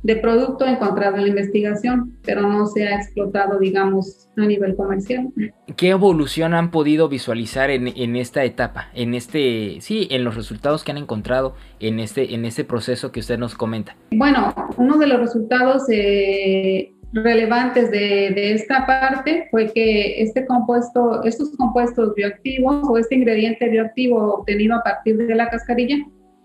de 0.06 0.14
producto 0.14 0.64
encontrado 0.66 1.16
en 1.16 1.22
la 1.22 1.28
investigación, 1.28 2.16
pero 2.22 2.42
no 2.42 2.66
se 2.66 2.86
ha 2.86 2.94
explotado, 2.94 3.58
digamos, 3.58 4.28
a 4.36 4.46
nivel 4.46 4.76
comercial. 4.76 5.32
¿Qué 5.76 5.90
evolución 5.90 6.54
han 6.54 6.70
podido 6.70 7.08
visualizar 7.08 7.70
en, 7.70 7.88
en, 7.88 8.14
esta 8.14 8.44
etapa, 8.44 8.88
en 8.94 9.14
este, 9.14 9.78
sí, 9.80 10.06
en 10.12 10.22
los 10.22 10.36
resultados 10.36 10.84
que 10.84 10.92
han 10.92 10.98
encontrado 10.98 11.54
en 11.80 11.98
este, 11.98 12.34
en 12.34 12.44
este 12.44 12.62
proceso 12.62 13.10
que 13.10 13.18
usted 13.18 13.36
nos 13.36 13.56
comenta? 13.56 13.96
Bueno, 14.12 14.54
uno 14.76 14.96
de 14.96 15.08
los 15.08 15.18
resultados 15.18 15.82
eh, 15.90 16.92
relevantes 17.12 17.90
de, 17.90 18.32
de, 18.34 18.52
esta 18.52 18.86
parte 18.86 19.48
fue 19.50 19.72
que 19.72 20.20
este 20.22 20.44
compuesto, 20.44 21.22
estos 21.24 21.56
compuestos 21.56 22.14
bioactivos 22.14 22.88
o 22.88 22.98
este 22.98 23.14
ingrediente 23.14 23.68
bioactivo 23.68 24.34
obtenido 24.34 24.76
a 24.76 24.82
partir 24.82 25.16
de 25.16 25.34
la 25.34 25.48
cascarilla 25.48 25.98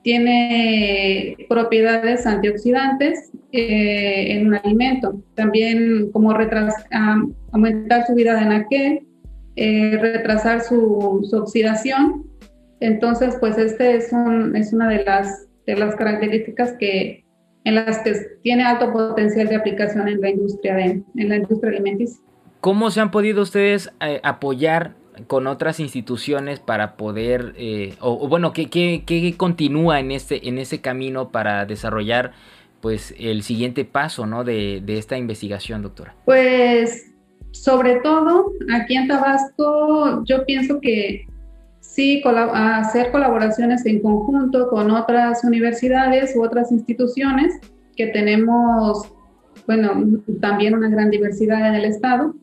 tiene 0.03 1.37
propiedades 1.47 2.25
antioxidantes 2.25 3.31
eh, 3.51 4.33
en 4.33 4.47
un 4.47 4.55
alimento. 4.55 5.23
También 5.35 6.11
como 6.11 6.31
aumentar 7.51 8.07
su 8.07 8.15
vida 8.15 8.35
de 8.35 8.45
naquel, 8.45 9.07
eh, 9.55 9.97
retrasar 10.01 10.61
su, 10.61 11.27
oxidación. 11.33 12.25
Entonces, 12.79 13.37
pues 13.39 13.57
este 13.57 13.95
es, 13.95 14.11
un, 14.11 14.55
es 14.55 14.73
una 14.73 14.89
de 14.89 15.03
las, 15.03 15.47
de 15.67 15.75
las 15.75 15.95
características 15.95 16.73
que, 16.79 17.23
en 17.63 17.75
las 17.75 17.99
que 17.99 18.13
tiene 18.41 18.63
alto 18.63 18.91
potencial 18.91 19.47
de 19.47 19.55
aplicación 19.55 20.07
en 20.07 20.21
la 20.21 20.29
industria, 20.29 20.75
de, 20.75 21.03
en 21.15 21.29
la 21.29 21.35
industria 21.37 21.71
alimenticia. 21.71 22.19
¿Cómo 22.59 22.91
se 22.91 23.01
han 23.01 23.11
podido 23.11 23.41
ustedes 23.41 23.91
eh, 24.01 24.19
apoyar 24.23 24.95
con 25.27 25.47
otras 25.47 25.79
instituciones 25.79 26.59
para 26.59 26.95
poder, 26.95 27.53
eh, 27.57 27.95
o, 27.99 28.27
bueno, 28.27 28.53
¿qué, 28.53 28.69
qué, 28.69 29.33
continúa 29.37 29.99
en 29.99 30.11
este, 30.11 30.47
en 30.47 30.57
ese 30.57 30.81
camino 30.81 31.31
para 31.31 31.65
desarrollar 31.65 32.31
pues 32.79 33.13
el 33.19 33.43
siguiente 33.43 33.85
paso 33.85 34.25
¿no? 34.25 34.43
de, 34.43 34.81
de 34.83 34.97
esta 34.97 35.17
investigación, 35.17 35.81
doctora? 35.81 36.15
Pues 36.25 37.11
sobre 37.51 37.99
todo 37.99 38.53
aquí 38.73 38.95
en 38.95 39.07
Tabasco 39.07 40.23
yo 40.25 40.45
pienso 40.45 40.79
que 40.79 41.27
sí 41.93 42.21
hacer 42.53 43.11
colaboraciones 43.11 43.85
en 43.85 44.01
conjunto 44.01 44.69
con 44.69 44.91
otras 44.91 45.43
universidades 45.43 46.35
u 46.35 46.43
otras 46.43 46.71
instituciones 46.71 47.59
que 47.95 48.07
tenemos, 48.07 49.13
bueno, 49.67 50.21
también 50.39 50.75
una 50.75 50.89
gran 50.89 51.09
diversidad 51.09 51.67
en 51.67 51.75
el 51.75 51.85
estado 51.85 52.33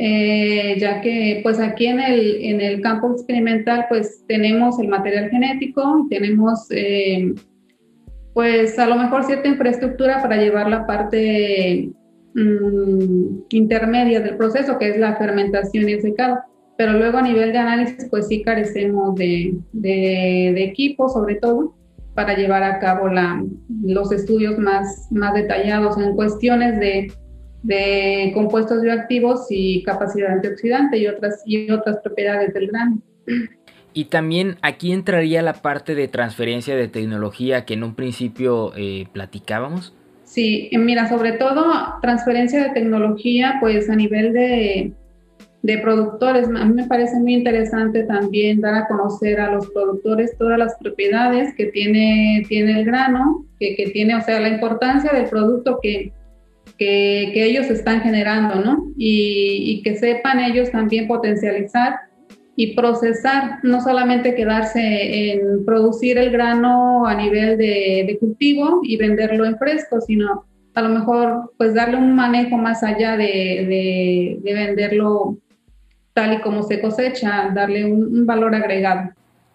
eh, 0.00 0.78
ya 0.78 1.00
que 1.00 1.40
pues 1.42 1.58
aquí 1.58 1.86
en 1.86 1.98
el, 1.98 2.36
en 2.44 2.60
el 2.60 2.80
campo 2.82 3.10
experimental 3.10 3.86
pues 3.88 4.22
tenemos 4.28 4.78
el 4.78 4.86
material 4.86 5.28
genético, 5.28 6.06
tenemos 6.08 6.68
eh, 6.70 7.34
pues 8.32 8.78
a 8.78 8.86
lo 8.86 8.94
mejor 8.94 9.24
cierta 9.24 9.48
infraestructura 9.48 10.22
para 10.22 10.36
llevar 10.36 10.70
la 10.70 10.86
parte 10.86 11.90
mm, 12.32 13.40
intermedia 13.50 14.20
del 14.20 14.36
proceso, 14.36 14.78
que 14.78 14.90
es 14.90 14.98
la 14.98 15.16
fermentación 15.16 15.88
y 15.88 15.94
el 15.94 16.00
secado. 16.00 16.38
Pero 16.78 16.94
luego 16.94 17.18
a 17.18 17.22
nivel 17.22 17.52
de 17.52 17.58
análisis, 17.58 18.06
pues 18.08 18.28
sí 18.28 18.40
carecemos 18.42 19.14
de, 19.16 19.54
de, 19.72 20.52
de 20.54 20.64
equipo, 20.64 21.10
sobre 21.10 21.34
todo, 21.34 21.74
para 22.14 22.34
llevar 22.34 22.62
a 22.62 22.78
cabo 22.78 23.08
la, 23.08 23.44
los 23.82 24.10
estudios 24.12 24.58
más, 24.58 25.08
más 25.10 25.34
detallados 25.34 25.98
en 25.98 26.14
cuestiones 26.14 26.80
de 26.80 27.12
de 27.62 28.30
compuestos 28.34 28.82
bioactivos 28.82 29.46
y 29.50 29.82
capacidad 29.82 30.32
antioxidante 30.32 30.98
y 30.98 31.06
otras, 31.06 31.42
y 31.44 31.70
otras 31.70 31.98
propiedades 32.02 32.54
del 32.54 32.68
grano. 32.68 32.98
Y 33.92 34.06
también 34.06 34.56
aquí 34.62 34.92
entraría 34.92 35.42
la 35.42 35.54
parte 35.54 35.94
de 35.94 36.08
transferencia 36.08 36.76
de 36.76 36.88
tecnología 36.88 37.64
que 37.64 37.74
en 37.74 37.82
un 37.82 37.94
principio 37.94 38.72
eh, 38.76 39.06
platicábamos. 39.12 39.94
Sí, 40.24 40.70
mira, 40.72 41.08
sobre 41.08 41.32
todo 41.32 41.64
transferencia 42.00 42.62
de 42.62 42.70
tecnología, 42.70 43.56
pues 43.60 43.88
a 43.88 43.96
nivel 43.96 44.32
de, 44.32 44.92
de 45.62 45.78
productores. 45.78 46.48
A 46.48 46.64
mí 46.64 46.74
me 46.74 46.86
parece 46.86 47.18
muy 47.18 47.34
interesante 47.34 48.04
también 48.04 48.60
dar 48.60 48.74
a 48.74 48.86
conocer 48.86 49.40
a 49.40 49.52
los 49.52 49.68
productores 49.70 50.36
todas 50.38 50.58
las 50.58 50.76
propiedades 50.76 51.54
que 51.54 51.66
tiene, 51.66 52.44
tiene 52.48 52.80
el 52.80 52.84
grano, 52.84 53.44
que, 53.58 53.74
que 53.76 53.90
tiene, 53.90 54.14
o 54.14 54.20
sea, 54.20 54.40
la 54.40 54.48
importancia 54.48 55.12
del 55.12 55.28
producto 55.28 55.78
que, 55.82 56.12
que, 56.78 57.44
ellos 57.44 57.70
están 57.70 58.00
generando, 58.00 58.56
¿no? 58.56 58.92
Y, 58.96 59.82
que 59.82 59.96
sepan 59.96 60.40
ellos 60.40 60.70
también 60.70 61.06
potencializar 61.06 61.96
y 62.56 62.74
procesar, 62.74 63.58
no 63.62 63.80
solamente 63.80 64.34
quedarse 64.34 65.32
en 65.32 65.64
producir 65.64 66.18
el 66.18 66.30
grano 66.30 67.06
a 67.06 67.14
nivel 67.14 67.56
de, 67.56 68.16
cultivo 68.20 68.80
y 68.82 68.96
venderlo 68.96 69.44
en 69.44 69.56
fresco, 69.58 70.00
sino 70.00 70.44
a 70.74 70.82
lo 70.82 70.88
mejor 70.88 71.52
pues 71.56 71.74
darle 71.74 71.96
un 71.96 72.14
manejo 72.14 72.56
más 72.56 72.82
allá 72.82 73.16
de, 73.16 74.38
venderlo 74.42 75.38
tal 76.18 76.34
y 76.34 76.40
como 76.40 76.64
se 76.64 76.80
cosecha, 76.80 77.50
darle 77.54 77.84
un 77.84 78.26
valor 78.26 78.54
agregado. 78.54 79.10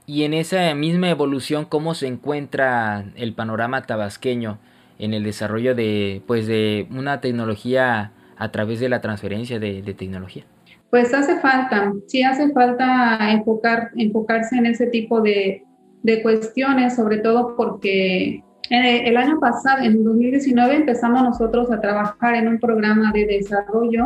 Y 0.06 0.23
en 0.23 0.34
esa 0.34 0.73
misma 0.76 1.10
evolución, 1.10 1.65
¿cómo 1.65 1.93
se 1.93 2.08
encuentra 2.08 3.06
el 3.15 3.34
panorama 3.34 3.82
tabasqueño? 3.84 4.60
en 4.99 5.13
el 5.13 5.23
desarrollo 5.23 5.76
de, 5.76 6.21
pues, 6.28 6.47
de 6.47 6.88
una 6.91 7.19
tecnología 7.19 8.12
a 8.38 8.52
través 8.52 8.80
de 8.80 8.89
la 8.89 9.02
transferencia 9.02 9.60
de, 9.60 9.82
tecnología? 9.97 10.45
Pues 10.89 11.13
hace 11.13 11.39
falta, 11.39 11.91
sí 12.08 12.23
hace 12.23 12.52
falta 12.52 13.32
enfocar, 13.32 13.91
enfocarse 13.95 14.56
en 14.56 14.67
ese 14.67 14.88
tipo 14.88 15.21
de, 15.21 15.63
de 16.04 16.21
cuestiones, 16.21 16.95
sobre 16.95 17.17
todo 17.17 17.56
porque 17.56 18.43
el 18.69 19.17
año 19.17 19.39
pasado, 19.39 19.84
en 19.84 20.04
2019, 20.04 20.76
empezamos 20.76 21.21
nosotros 21.23 21.71
a 21.71 21.82
trabajar 21.82 22.36
en 22.36 22.47
un 22.47 22.60
programa 22.60 23.12
de 23.12 23.26
desarrollo 23.26 24.06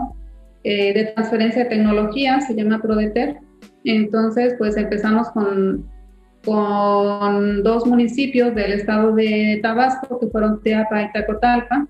eh, 0.64 0.94
de 0.94 1.06
transferencia 1.14 1.64
de 1.64 1.70
tecnología, 1.70 2.42
se 2.42 2.56
llama 2.56 2.82
ProDeter. 2.82 3.38
Entonces, 3.84 4.56
pues 4.58 4.78
empezamos 4.78 5.30
con 5.32 5.86
con 6.48 7.62
dos 7.62 7.86
municipios 7.86 8.56
del 8.56 8.72
estado 8.72 9.14
de 9.14 9.60
Tabasco, 9.62 10.18
que 10.18 10.28
fueron 10.28 10.62
Teapa 10.64 11.04
y 11.04 11.12
Tacotalpa, 11.12 11.86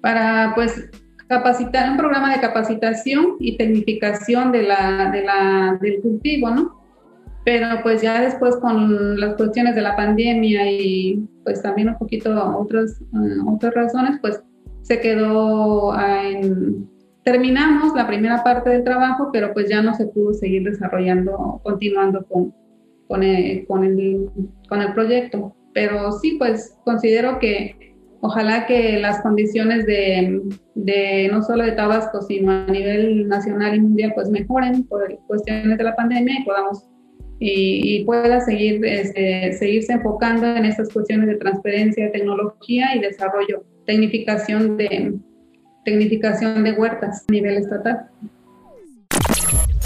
para 0.00 0.52
pues 0.54 0.88
capacitar, 1.28 1.90
un 1.90 1.98
programa 1.98 2.34
de 2.34 2.40
capacitación 2.40 3.36
y 3.38 3.58
tecnificación 3.58 4.50
de 4.50 4.62
la, 4.62 5.10
de 5.10 5.24
la, 5.24 5.78
del 5.80 6.00
cultivo, 6.00 6.50
¿no? 6.50 6.80
Pero 7.44 7.66
pues 7.82 8.00
ya 8.00 8.22
después 8.22 8.56
con 8.56 9.20
las 9.20 9.34
cuestiones 9.34 9.74
de 9.74 9.82
la 9.82 9.94
pandemia 9.94 10.70
y 10.70 11.28
pues 11.44 11.60
también 11.60 11.88
un 11.88 11.98
poquito 11.98 12.32
otras, 12.56 12.98
uh, 13.12 13.54
otras 13.54 13.74
razones, 13.74 14.18
pues 14.22 14.42
se 14.80 15.00
quedó 15.00 15.94
en, 15.98 16.88
terminamos 17.24 17.94
la 17.94 18.06
primera 18.06 18.42
parte 18.42 18.70
del 18.70 18.84
trabajo, 18.84 19.30
pero 19.32 19.52
pues 19.52 19.68
ya 19.68 19.82
no 19.82 19.94
se 19.94 20.06
pudo 20.06 20.34
seguir 20.34 20.64
desarrollando, 20.64 21.60
continuando 21.62 22.24
con, 22.26 22.54
con, 23.06 23.22
el, 23.22 23.66
con, 23.66 23.84
el, 23.84 24.28
con 24.68 24.80
el 24.80 24.92
proyecto. 24.92 25.54
Pero 25.72 26.12
sí, 26.12 26.36
pues 26.38 26.76
considero 26.84 27.38
que 27.38 27.94
ojalá 28.20 28.66
que 28.66 28.98
las 28.98 29.20
condiciones 29.22 29.86
de, 29.86 30.42
de, 30.74 31.28
no 31.32 31.42
solo 31.42 31.64
de 31.64 31.72
Tabasco, 31.72 32.22
sino 32.22 32.52
a 32.52 32.66
nivel 32.66 33.28
nacional 33.28 33.74
y 33.74 33.80
mundial, 33.80 34.12
pues 34.14 34.28
mejoren 34.28 34.84
por 34.84 35.18
cuestiones 35.26 35.78
de 35.78 35.84
la 35.84 35.96
pandemia 35.96 36.40
y 36.40 36.44
podamos 36.44 36.88
y, 37.44 38.04
pueda 38.04 38.40
seguir, 38.40 38.84
este, 38.84 39.52
seguirse 39.54 39.94
enfocando 39.94 40.46
en 40.46 40.64
estas 40.64 40.92
cuestiones 40.92 41.26
de 41.26 41.34
transferencia, 41.34 42.12
tecnología 42.12 42.94
y 42.94 43.00
desarrollo, 43.00 43.64
tecnificación 43.84 44.76
de, 44.76 45.18
tecnificación 45.84 46.64
de 46.64 46.72
huertas 46.72 47.24
a 47.28 47.32
nivel 47.32 47.56
estatal. 47.58 48.08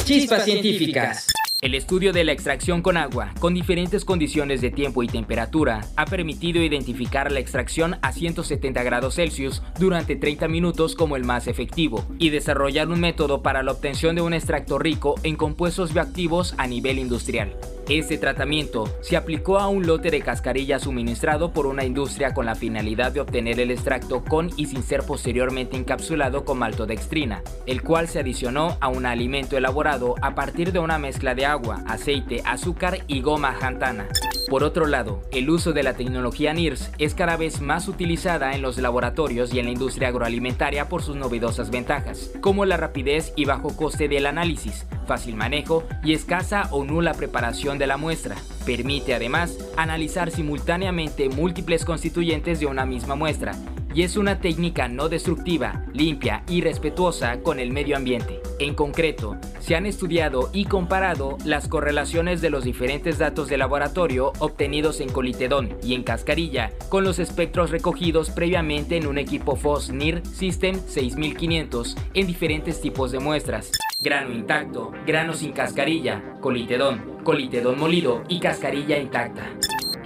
Chispas 0.04 0.44
científicas. 0.44 1.26
El 1.62 1.74
estudio 1.74 2.12
de 2.12 2.22
la 2.22 2.32
extracción 2.32 2.82
con 2.82 2.98
agua, 2.98 3.32
con 3.40 3.54
diferentes 3.54 4.04
condiciones 4.04 4.60
de 4.60 4.70
tiempo 4.70 5.02
y 5.02 5.08
temperatura, 5.08 5.80
ha 5.96 6.04
permitido 6.04 6.62
identificar 6.62 7.32
la 7.32 7.40
extracción 7.40 7.96
a 8.02 8.12
170 8.12 8.82
grados 8.82 9.14
Celsius 9.14 9.62
durante 9.80 10.16
30 10.16 10.48
minutos 10.48 10.94
como 10.94 11.16
el 11.16 11.24
más 11.24 11.48
efectivo 11.48 12.04
y 12.18 12.28
desarrollar 12.28 12.88
un 12.88 13.00
método 13.00 13.42
para 13.42 13.62
la 13.62 13.72
obtención 13.72 14.14
de 14.14 14.22
un 14.22 14.34
extracto 14.34 14.78
rico 14.78 15.14
en 15.22 15.36
compuestos 15.36 15.94
bioactivos 15.94 16.54
a 16.58 16.66
nivel 16.66 16.98
industrial. 16.98 17.56
Este 17.88 18.18
tratamiento 18.18 18.92
se 19.00 19.16
aplicó 19.16 19.60
a 19.60 19.68
un 19.68 19.86
lote 19.86 20.10
de 20.10 20.20
cascarilla 20.20 20.80
suministrado 20.80 21.52
por 21.52 21.66
una 21.66 21.84
industria 21.84 22.34
con 22.34 22.44
la 22.44 22.56
finalidad 22.56 23.12
de 23.12 23.20
obtener 23.20 23.60
el 23.60 23.70
extracto 23.70 24.24
con 24.24 24.50
y 24.56 24.66
sin 24.66 24.82
ser 24.82 25.04
posteriormente 25.04 25.76
encapsulado 25.76 26.44
con 26.44 26.58
maltodextrina, 26.58 27.42
el 27.64 27.82
cual 27.82 28.08
se 28.08 28.18
adicionó 28.18 28.76
a 28.80 28.88
un 28.88 29.06
alimento 29.06 29.56
elaborado 29.56 30.16
a 30.20 30.34
partir 30.34 30.72
de 30.72 30.80
una 30.80 30.98
mezcla 30.98 31.36
de 31.36 31.46
agua, 31.46 31.84
aceite, 31.86 32.42
azúcar 32.44 33.04
y 33.06 33.20
goma 33.20 33.52
jantana. 33.52 34.08
Por 34.48 34.64
otro 34.64 34.86
lado, 34.86 35.22
el 35.30 35.48
uso 35.48 35.72
de 35.72 35.84
la 35.84 35.94
tecnología 35.94 36.52
NIRS 36.52 36.90
es 36.98 37.14
cada 37.14 37.36
vez 37.36 37.60
más 37.60 37.86
utilizada 37.86 38.54
en 38.54 38.62
los 38.62 38.78
laboratorios 38.78 39.54
y 39.54 39.60
en 39.60 39.66
la 39.66 39.72
industria 39.72 40.08
agroalimentaria 40.08 40.88
por 40.88 41.02
sus 41.02 41.14
novedosas 41.14 41.70
ventajas, 41.70 42.32
como 42.40 42.64
la 42.64 42.76
rapidez 42.76 43.32
y 43.36 43.44
bajo 43.44 43.76
coste 43.76 44.08
del 44.08 44.26
análisis, 44.26 44.86
fácil 45.06 45.36
manejo 45.36 45.84
y 46.04 46.12
escasa 46.12 46.68
o 46.70 46.84
nula 46.84 47.14
preparación 47.14 47.78
de 47.78 47.86
la 47.86 47.96
muestra. 47.96 48.36
Permite 48.64 49.14
además 49.14 49.58
analizar 49.76 50.30
simultáneamente 50.30 51.28
múltiples 51.28 51.84
constituyentes 51.84 52.60
de 52.60 52.66
una 52.66 52.84
misma 52.84 53.14
muestra 53.14 53.52
y 53.94 54.02
es 54.02 54.16
una 54.16 54.40
técnica 54.40 54.88
no 54.88 55.08
destructiva, 55.08 55.86
limpia 55.94 56.42
y 56.48 56.60
respetuosa 56.60 57.40
con 57.40 57.58
el 57.58 57.72
medio 57.72 57.96
ambiente. 57.96 58.45
En 58.58 58.74
concreto, 58.74 59.36
se 59.60 59.76
han 59.76 59.84
estudiado 59.84 60.48
y 60.52 60.64
comparado 60.64 61.36
las 61.44 61.68
correlaciones 61.68 62.40
de 62.40 62.48
los 62.48 62.64
diferentes 62.64 63.18
datos 63.18 63.48
de 63.48 63.58
laboratorio 63.58 64.32
obtenidos 64.38 65.00
en 65.00 65.10
colitedón 65.10 65.76
y 65.82 65.94
en 65.94 66.02
cascarilla 66.02 66.72
con 66.88 67.04
los 67.04 67.18
espectros 67.18 67.70
recogidos 67.70 68.30
previamente 68.30 68.96
en 68.96 69.06
un 69.06 69.18
equipo 69.18 69.56
FOS-NIR 69.56 70.24
System 70.24 70.80
6500 70.86 71.96
en 72.14 72.26
diferentes 72.26 72.80
tipos 72.80 73.12
de 73.12 73.18
muestras. 73.18 73.72
Grano 74.00 74.32
intacto, 74.32 74.92
grano 75.06 75.34
sin 75.34 75.52
cascarilla, 75.52 76.36
colitedón, 76.40 77.18
colitedón 77.24 77.78
molido 77.78 78.22
y 78.28 78.40
cascarilla 78.40 78.98
intacta. 78.98 79.50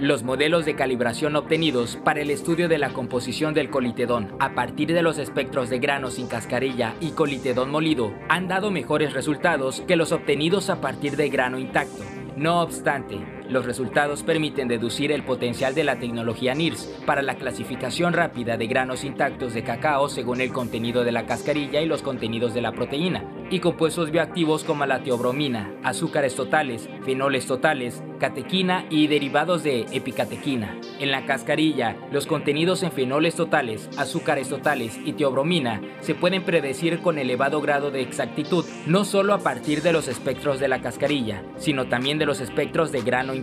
Los 0.01 0.23
modelos 0.23 0.65
de 0.65 0.75
calibración 0.75 1.35
obtenidos 1.35 1.95
para 2.03 2.21
el 2.21 2.31
estudio 2.31 2.67
de 2.67 2.79
la 2.79 2.89
composición 2.89 3.53
del 3.53 3.69
colitedón 3.69 4.35
a 4.39 4.55
partir 4.55 4.91
de 4.95 5.03
los 5.03 5.19
espectros 5.19 5.69
de 5.69 5.77
grano 5.77 6.09
sin 6.09 6.25
cascarilla 6.25 6.95
y 6.99 7.11
colitedón 7.11 7.69
molido 7.69 8.11
han 8.27 8.47
dado 8.47 8.71
mejores 8.71 9.13
resultados 9.13 9.81
que 9.81 9.95
los 9.95 10.11
obtenidos 10.11 10.71
a 10.71 10.81
partir 10.81 11.17
de 11.17 11.29
grano 11.29 11.59
intacto. 11.59 12.01
No 12.35 12.63
obstante, 12.63 13.19
los 13.51 13.65
resultados 13.65 14.23
permiten 14.23 14.67
deducir 14.67 15.11
el 15.11 15.23
potencial 15.23 15.75
de 15.75 15.83
la 15.83 15.99
tecnología 15.99 16.55
NIRS 16.55 16.85
para 17.05 17.21
la 17.21 17.35
clasificación 17.35 18.13
rápida 18.13 18.57
de 18.57 18.67
granos 18.67 19.03
intactos 19.03 19.53
de 19.53 19.63
cacao 19.63 20.09
según 20.09 20.41
el 20.41 20.51
contenido 20.51 21.03
de 21.03 21.11
la 21.11 21.25
cascarilla 21.25 21.81
y 21.81 21.85
los 21.85 22.01
contenidos 22.01 22.53
de 22.53 22.61
la 22.61 22.71
proteína, 22.71 23.23
y 23.49 23.59
compuestos 23.59 24.11
bioactivos 24.11 24.63
como 24.63 24.85
la 24.85 25.03
teobromina, 25.03 25.73
azúcares 25.83 26.35
totales, 26.35 26.89
fenoles 27.03 27.45
totales, 27.45 28.01
catequina 28.19 28.85
y 28.89 29.07
derivados 29.07 29.63
de 29.63 29.87
epicatequina. 29.91 30.79
En 30.99 31.11
la 31.11 31.25
cascarilla, 31.25 31.97
los 32.11 32.27
contenidos 32.27 32.83
en 32.83 32.91
fenoles 32.91 33.35
totales, 33.35 33.89
azúcares 33.97 34.47
totales 34.47 34.97
y 35.03 35.13
teobromina 35.13 35.81
se 35.99 36.15
pueden 36.15 36.43
predecir 36.43 36.99
con 36.99 37.17
elevado 37.17 37.59
grado 37.61 37.91
de 37.91 38.01
exactitud, 38.01 38.63
no 38.85 39.03
solo 39.03 39.33
a 39.33 39.39
partir 39.39 39.81
de 39.81 39.91
los 39.91 40.07
espectros 40.07 40.59
de 40.59 40.67
la 40.67 40.81
cascarilla, 40.81 41.43
sino 41.57 41.87
también 41.87 42.19
de 42.19 42.25
los 42.25 42.39
espectros 42.39 42.91
de 42.91 43.01
grano 43.01 43.33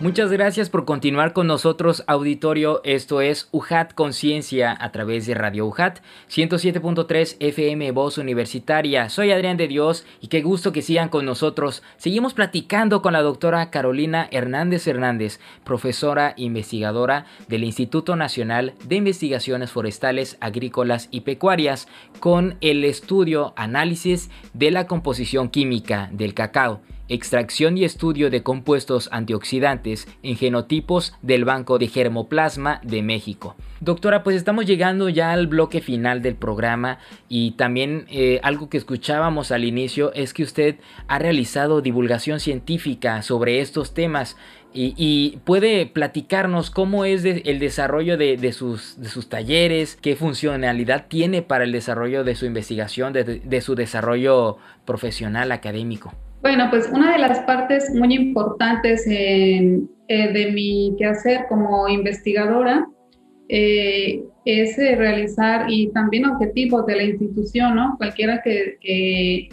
Muchas 0.00 0.32
gracias 0.32 0.70
por 0.70 0.84
continuar 0.84 1.32
con 1.32 1.46
nosotros, 1.46 2.02
auditorio. 2.08 2.80
Esto 2.82 3.20
es 3.20 3.48
UJAT 3.52 3.94
Conciencia 3.94 4.76
a 4.78 4.90
través 4.90 5.24
de 5.24 5.34
Radio 5.34 5.66
UJAT 5.66 6.00
107.3 6.28 7.36
FM 7.38 7.92
Voz 7.92 8.18
Universitaria. 8.18 9.08
Soy 9.08 9.30
Adrián 9.30 9.56
de 9.56 9.68
Dios 9.68 10.04
y 10.20 10.26
qué 10.26 10.42
gusto 10.42 10.72
que 10.72 10.82
sigan 10.82 11.08
con 11.08 11.24
nosotros. 11.24 11.84
Seguimos 11.96 12.34
platicando 12.34 13.02
con 13.02 13.12
la 13.12 13.22
doctora 13.22 13.70
Carolina 13.70 14.26
Hernández 14.32 14.88
Hernández, 14.88 15.38
profesora 15.62 16.34
investigadora 16.36 17.26
del 17.46 17.62
Instituto 17.62 18.16
Nacional 18.16 18.74
de 18.84 18.96
Investigaciones 18.96 19.70
Forestales, 19.70 20.36
Agrícolas 20.40 21.06
y 21.12 21.20
Pecuarias, 21.20 21.86
con 22.18 22.56
el 22.60 22.84
estudio 22.84 23.54
análisis 23.56 24.28
de 24.54 24.72
la 24.72 24.88
composición 24.88 25.48
química 25.48 26.10
del 26.12 26.34
cacao 26.34 26.80
extracción 27.08 27.76
y 27.76 27.84
estudio 27.84 28.30
de 28.30 28.42
compuestos 28.42 29.08
antioxidantes 29.12 30.08
en 30.22 30.36
genotipos 30.36 31.14
del 31.22 31.44
Banco 31.44 31.78
de 31.78 31.88
Germoplasma 31.88 32.80
de 32.82 33.02
México. 33.02 33.56
Doctora, 33.80 34.22
pues 34.22 34.36
estamos 34.36 34.64
llegando 34.64 35.08
ya 35.10 35.32
al 35.32 35.46
bloque 35.46 35.80
final 35.80 36.22
del 36.22 36.36
programa 36.36 36.98
y 37.28 37.52
también 37.52 38.06
eh, 38.08 38.40
algo 38.42 38.70
que 38.70 38.78
escuchábamos 38.78 39.52
al 39.52 39.64
inicio 39.64 40.12
es 40.14 40.32
que 40.32 40.42
usted 40.42 40.76
ha 41.06 41.18
realizado 41.18 41.82
divulgación 41.82 42.40
científica 42.40 43.20
sobre 43.22 43.60
estos 43.60 43.92
temas 43.92 44.36
y, 44.76 45.38
puede 45.44 45.86
platicarnos 45.86 46.70
cómo 46.70 47.04
es 47.04 47.24
el 47.24 47.60
desarrollo 47.60 48.16
de, 48.16 48.52
sus, 48.52 49.00
de, 49.00 49.08
sus, 49.08 49.28
talleres, 49.28 49.96
qué 50.02 50.16
funcionalidad 50.16 51.06
tiene 51.06 51.42
para 51.42 51.62
el 51.62 51.70
desarrollo 51.70 52.24
de 52.24 52.34
su 52.34 52.44
investigación, 52.44 53.12
de 53.12 53.60
su 53.60 53.76
desarrollo 53.76 54.58
profesional 54.84 55.52
académico. 55.52 56.12
Bueno, 56.44 56.66
pues 56.68 56.90
una 56.92 57.12
de 57.12 57.18
las 57.20 57.38
partes 57.44 57.90
muy 57.94 58.14
importantes 58.14 59.06
eh, 59.06 59.80
de 60.08 60.52
mi 60.52 60.94
quehacer 60.98 61.46
como 61.48 61.88
investigadora 61.88 62.86
eh, 63.48 64.22
es 64.44 64.78
eh, 64.78 64.94
realizar 64.94 65.64
y 65.70 65.90
también 65.92 66.26
objetivos 66.26 66.84
de 66.84 66.96
la 66.96 67.04
institución, 67.04 67.76
¿no? 67.76 67.94
Cualquiera 67.96 68.42
que, 68.42 69.48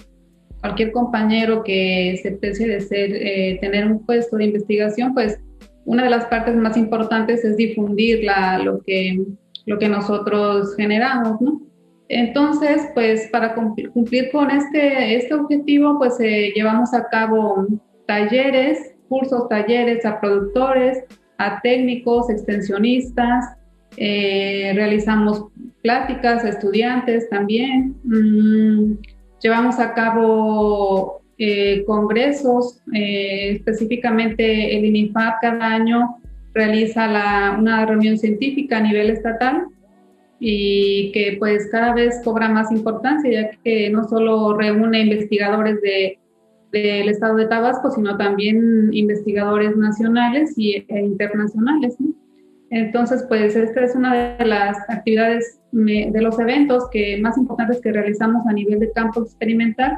cualquier 0.60 0.92
compañero 0.92 1.64
que 1.64 2.20
se 2.22 2.34
precie 2.34 2.68
de 2.68 2.82
ser, 2.82 3.60
tener 3.62 3.88
un 3.88 4.06
puesto 4.06 4.36
de 4.36 4.48
investigación, 4.48 5.14
pues 5.14 5.40
una 5.86 6.04
de 6.04 6.10
las 6.10 6.26
partes 6.26 6.58
más 6.58 6.76
importantes 6.76 7.46
es 7.46 7.56
difundir 7.56 8.26
lo, 8.66 8.82
que, 8.84 9.18
lo 9.66 9.80
que 9.80 9.88
nosotros 9.88 10.76
generamos, 10.76 11.40
¿no? 11.40 11.71
Entonces, 12.13 12.89
pues 12.93 13.30
para 13.32 13.56
cumplir 13.56 14.32
con 14.34 14.52
este, 14.52 15.15
este 15.15 15.34
objetivo, 15.34 15.97
pues 15.97 16.19
eh, 16.19 16.52
llevamos 16.54 16.93
a 16.93 17.08
cabo 17.08 17.65
talleres, 18.06 18.95
cursos, 19.08 19.47
talleres 19.47 20.06
a 20.06 20.19
productores, 20.19 21.06
a 21.38 21.62
técnicos, 21.62 22.30
extensionistas, 22.30 23.56
eh, 23.95 24.74
realizamos 24.76 25.45
pláticas 25.82 26.43
a 26.43 26.50
estudiantes 26.50 27.30
también, 27.30 27.95
mm, 28.04 28.97
llevamos 29.41 29.80
a 29.80 29.93
cabo 29.93 31.21
eh, 31.38 31.86
congresos, 31.86 32.82
específicamente 32.91 34.78
el 34.78 34.84
INIFAP 34.84 35.36
cada 35.41 35.65
año 35.65 36.17
realiza 36.54 37.08
una 37.58 37.86
reunión 37.86 38.17
científica 38.17 38.78
a 38.80 38.82
nivel 38.82 39.10
estatal 39.12 39.67
y 40.44 41.12
que 41.12 41.38
pues 41.38 41.70
cada 41.72 41.94
vez 41.94 42.20
cobra 42.24 42.50
más 42.50 42.72
importancia, 42.72 43.30
ya 43.32 43.52
que 43.64 43.92
no 43.92 44.08
solo 44.10 44.58
reúne 44.58 45.02
investigadores 45.02 45.80
de, 45.84 46.18
del 46.72 47.10
estado 47.10 47.36
de 47.36 47.46
Tabasco, 47.46 47.92
sino 47.92 48.18
también 48.18 48.90
investigadores 48.92 49.78
nacionales 49.78 50.56
e 50.58 50.84
internacionales. 50.90 51.96
Entonces, 52.72 53.24
pues 53.30 53.56
esta 53.56 53.84
es 53.84 53.96
una 53.96 54.36
de 54.38 54.46
las 54.46 54.78
actividades, 54.90 55.60
de 55.72 56.22
los 56.22 56.40
eventos 56.40 56.90
que 56.90 57.20
más 57.22 57.38
importantes 57.38 57.80
que 57.80 57.92
realizamos 57.92 58.48
a 58.48 58.54
nivel 58.54 58.80
de 58.80 58.92
campo 58.94 59.22
experimental 59.22 59.96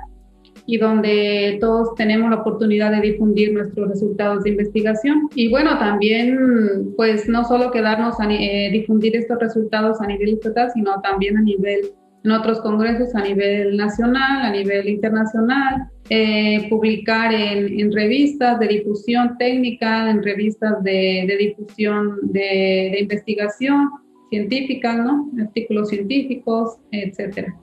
y 0.65 0.78
donde 0.78 1.58
todos 1.60 1.93
tenemos 1.95 2.30
la 2.30 2.38
oportunidad 2.38 2.91
de 2.91 3.01
difundir 3.01 3.53
nuestros 3.53 3.89
resultados 3.89 4.43
de 4.43 4.51
investigación. 4.51 5.30
Y 5.36 5.49
bueno, 5.49 5.78
también 5.78 6.93
pues 6.95 7.28
no 7.28 7.43
solo 7.43 7.72
quedarnos 7.72 8.20
a 8.20 8.32
eh, 8.32 8.70
difundir 8.72 9.16
estos 9.16 9.39
resultados 9.39 10.01
a 10.01 10.07
nivel 10.07 10.34
estatal, 10.34 10.72
sino 10.74 11.01
también 11.01 11.38
a 11.38 11.41
nivel 11.41 11.91
en 12.24 12.32
otros 12.32 12.61
congresos 12.61 13.14
a 13.16 13.22
nivel 13.22 13.76
nacional, 13.76 14.45
a 14.45 14.51
nivel 14.51 14.88
internacional, 14.88 15.89
eh, 16.09 16.68
publicar 16.70 17.34
en, 17.34 17.91
revistas 17.91 18.59
de 18.59 18.68
difusión 18.68 19.38
técnica, 19.38 20.09
en 20.09 20.24
revistas 20.24 20.82
de, 20.84 21.36
difusión 21.38 22.20
de, 22.24 22.97
investigación 22.99 23.89
científica, 24.30 24.95
¿no? 24.95 25.30
artículos 25.41 25.89
científicos, 25.89 26.78
etcétera. 26.91 27.53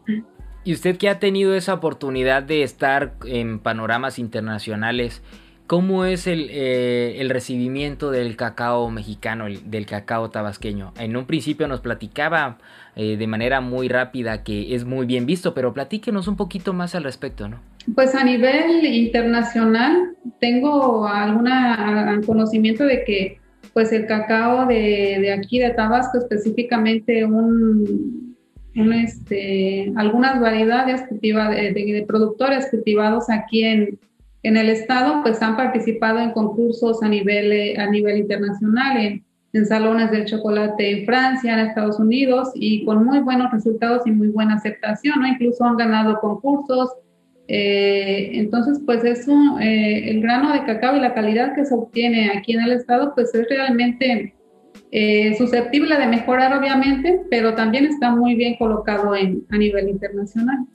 Y 0.64 0.72
usted 0.74 0.98
que 0.98 1.08
ha 1.08 1.18
tenido 1.18 1.54
esa 1.54 1.74
oportunidad 1.74 2.42
de 2.42 2.62
estar 2.62 3.14
en 3.24 3.58
panoramas 3.58 4.18
internacionales, 4.18 5.22
¿Cómo 5.70 6.04
es 6.04 6.26
eh, 6.26 7.20
el, 7.20 7.30
recibimiento 7.30 8.11
del 8.11 8.34
cacao 8.34 8.90
mexicano, 8.90 9.44
del 9.66 9.86
cacao 9.86 10.28
tabasqueño? 10.28 10.92
En 10.98 11.16
un 11.16 11.26
principio 11.26 11.68
nos 11.68 11.80
platicaba 11.80 12.58
eh, 12.96 13.16
de 13.16 13.26
manera 13.28 13.61
muy 13.61 13.86
rápida 13.86 14.42
que 14.42 14.74
es 14.74 14.84
muy 14.84 15.06
bien 15.06 15.26
visto, 15.26 15.54
pero 15.54 15.72
platíquenos 15.72 16.26
un 16.26 16.34
poquito 16.34 16.72
más 16.72 16.96
al 16.96 17.04
respecto, 17.04 17.48
¿no? 17.48 17.61
Pues 17.94 18.16
a 18.16 18.24
nivel 18.24 18.84
internacional 18.84 20.16
tengo 20.40 21.06
algún 21.06 21.48
conocimiento 22.26 22.82
de 22.82 23.04
que 23.04 23.38
pues 23.72 23.92
el 23.92 24.06
cacao 24.06 24.66
de, 24.66 25.32
aquí 25.32 25.61
de 25.61 25.70
Tabasco, 25.70 26.18
específicamente 26.18 27.24
un, 27.24 28.30
este, 28.75 29.93
algunas 29.97 30.41
variedades 30.41 31.03
de, 31.11 31.73
de 31.75 32.05
productores 32.07 32.68
cultivados 32.71 33.29
aquí 33.29 33.64
en, 33.64 33.99
en 34.43 34.57
el 34.57 34.68
estado 34.71 35.23
pues 35.23 35.43
han 35.43 35.57
participado 35.57 36.18
en 36.18 36.31
concursos 36.33 37.03
a 37.03 37.09
nivel, 37.09 37.53
eh, 37.53 37.77
a 37.79 37.87
nivel 37.87 38.18
internacional, 38.18 38.97
en, 38.97 39.25
en, 39.53 39.66
salones 39.66 40.11
del 40.11 40.25
chocolate 40.25 40.91
en 40.91 41.07
Francia, 41.07 41.55
en 41.55 41.66
Estados 41.68 41.99
Unidos, 41.99 42.51
y 42.55 42.85
con 42.85 43.05
muy 43.05 43.21
buenos 43.21 43.53
resultados 43.53 44.07
y 44.07 44.12
muy 44.12 44.29
buena 44.29 44.55
aceptación, 44.55 45.21
¿no? 45.21 45.27
Incluso 45.27 45.64
han 45.64 45.77
ganado 45.77 46.18
concursos. 46.21 46.91
Eh, 47.49 48.31
entonces, 48.35 48.81
pues 48.87 49.05
es 49.05 49.27
eh, 49.29 50.11
el 50.11 50.23
grano 50.23 50.53
de 50.53 50.64
cacao 50.64 50.97
y 50.97 51.01
la 51.01 51.14
calidad 51.14 51.55
que 51.55 51.64
se 51.64 51.75
obtiene 51.75 52.31
aquí 52.31 52.53
en 52.53 52.62
el 52.62 52.73
estado, 52.73 53.12
pues 53.14 53.35
es 53.35 53.47
realmente 53.49 54.35
susceptible 55.38 55.97
de 55.97 56.07
mejorar, 56.07 56.57
obviamente, 56.59 57.20
pero 57.30 57.55
también 57.55 57.86
está 57.86 58.14
muy 58.14 58.34
bien 58.34 58.57
colocado 58.57 59.14
en, 59.14 59.45
a 59.51 59.57
nivel 59.57 59.88
internacional. 59.88 60.66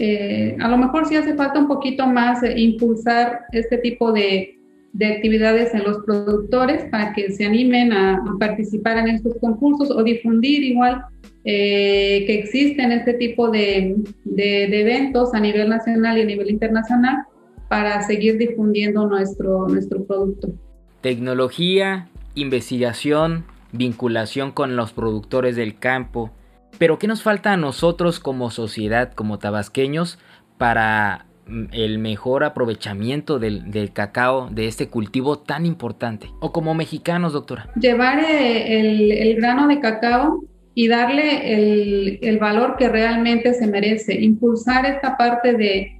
Eh, 0.00 0.56
a 0.60 0.68
lo 0.68 0.78
mejor 0.78 1.08
sí 1.08 1.16
hace 1.16 1.34
falta 1.34 1.58
un 1.58 1.66
poquito 1.66 2.06
más 2.06 2.42
eh, 2.44 2.54
impulsar 2.56 3.40
este 3.52 3.78
tipo 3.78 4.12
de, 4.12 4.54
actividades 5.00 5.74
en 5.74 5.84
los 5.84 5.98
productores 6.04 6.84
para 6.90 7.12
que 7.12 7.30
se 7.30 7.44
animen 7.44 7.92
a, 7.92 8.22
participar 8.38 8.98
en 8.98 9.08
estos 9.08 9.34
concursos 9.40 9.90
o 9.90 10.02
difundir 10.02 10.62
igual 10.62 11.02
eh, 11.44 12.24
que 12.26 12.38
existen 12.38 12.90
este 12.92 13.14
tipo 13.14 13.48
de, 13.50 13.96
eventos 14.36 15.34
a 15.34 15.40
nivel 15.40 15.68
nacional 15.68 16.18
y 16.18 16.22
a 16.22 16.24
nivel 16.24 16.50
internacional 16.50 17.24
para 17.68 18.02
seguir 18.02 18.38
difundiendo 18.38 19.06
nuestro, 19.06 19.68
nuestro 19.68 20.04
producto. 20.04 20.52
Tecnología, 21.00 22.08
investigación, 22.40 23.44
vinculación 23.72 24.52
con 24.52 24.76
los 24.76 24.92
productores 24.92 25.56
del 25.56 25.78
campo, 25.78 26.32
pero 26.78 26.98
¿qué 26.98 27.06
nos 27.06 27.22
falta 27.22 27.52
a 27.52 27.56
nosotros 27.56 28.20
como 28.20 28.50
sociedad, 28.50 29.12
como 29.12 29.38
tabasqueños, 29.38 30.18
para 30.58 31.26
mm, 31.46 31.64
el 31.72 31.98
mejor 31.98 32.44
aprovechamiento 32.44 33.38
del, 33.38 33.90
cacao, 33.92 34.48
de 34.50 34.68
este 34.68 34.88
cultivo 34.88 35.38
tan 35.38 35.66
importante? 35.66 36.28
O 36.40 36.52
como 36.52 36.74
mexicanos, 36.74 37.32
doctora. 37.32 37.70
Llevar 37.80 38.20
eh, 38.20 39.22
el, 39.22 39.36
grano 39.36 39.66
de 39.66 39.80
cacao 39.80 40.44
y 40.74 40.86
darle 40.86 42.18
el, 42.20 42.38
valor 42.38 42.76
que 42.76 42.88
realmente 42.88 43.54
se 43.54 43.66
merece, 43.66 44.20
impulsar 44.20 44.86
esta 44.86 45.16
parte 45.16 45.54
de, 45.54 45.94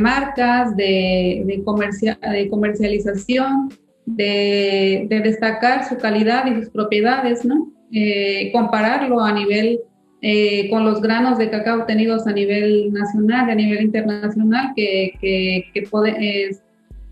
marcas, 0.00 0.74
de, 0.74 1.44
de 1.44 2.48
comercialización, 2.48 3.68
de, 4.16 5.06
destacar 5.22 5.88
su 5.88 5.96
calidad 5.98 6.46
y 6.46 6.54
sus 6.54 6.70
propiedades, 6.70 7.44
¿no? 7.44 7.70
Eh, 7.92 8.50
compararlo 8.52 9.20
a 9.20 9.32
nivel 9.32 9.80
eh, 10.20 10.68
con 10.70 10.84
los 10.84 11.00
granos 11.00 11.38
de 11.38 11.50
cacao 11.50 11.80
obtenidos 11.80 12.26
a 12.26 12.32
nivel 12.32 12.92
nacional, 12.92 13.50
a 13.50 13.54
nivel 13.54 13.82
internacional, 13.82 14.72
que, 14.74 15.12
que, 15.20 15.64
que 15.72 15.82
puede, 15.82 16.50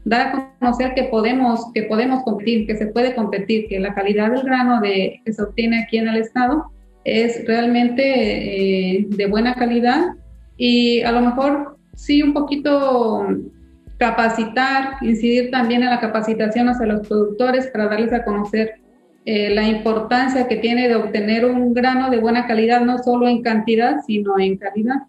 dar 0.07 0.29
a 0.29 0.55
conocer 0.59 0.95
que 0.95 1.05
podemos, 1.05 1.73
que 1.75 1.83
podemos 1.83 2.23
competir, 2.23 2.67
que 2.67 2.77
se 2.77 2.87
puede 2.87 3.15
competir, 3.15 3.67
que 3.69 3.81
la 3.81 3.93
calidad 3.95 4.31
del 4.31 4.43
grano 4.43 4.81
de, 4.81 5.21
que 5.25 5.33
se 5.33 5.43
obtiene 5.43 5.83
aquí 5.83 5.99
en 5.99 6.09
el 6.09 6.17
estado 6.17 6.71
es 7.05 7.45
realmente 7.47 8.03
eh, 8.99 9.07
de 9.09 9.27
buena 9.27 9.55
calidad 9.55 10.15
y 10.57 11.03
a 11.03 11.13
lo 11.13 11.21
mejor 11.23 11.77
sí 11.95 12.23
un 12.23 12.33
poquito 12.35 13.27
capacitar, 13.99 14.97
incidir 15.01 15.51
también 15.51 15.83
en 15.83 15.91
la 15.91 16.01
capacitación 16.01 16.69
hacia 16.69 16.87
los 16.87 17.07
productores 17.07 17.69
para 17.69 17.89
darles 17.89 18.13
a 18.13 18.25
conocer 18.25 18.81
eh, 19.25 19.53
la 19.55 19.67
importancia 19.67 20.47
que 20.47 20.57
tiene 20.57 20.89
de 20.89 20.95
obtener 20.95 21.45
un 21.47 21.75
grano 21.75 22.11
de 22.11 22.19
buena 22.19 22.47
calidad, 22.47 22.83
no 22.83 22.99
solo 22.99 23.27
en 23.27 23.43
cantidad, 23.43 23.97
sino 24.07 24.39
en 24.39 24.57
calidad. 24.57 25.07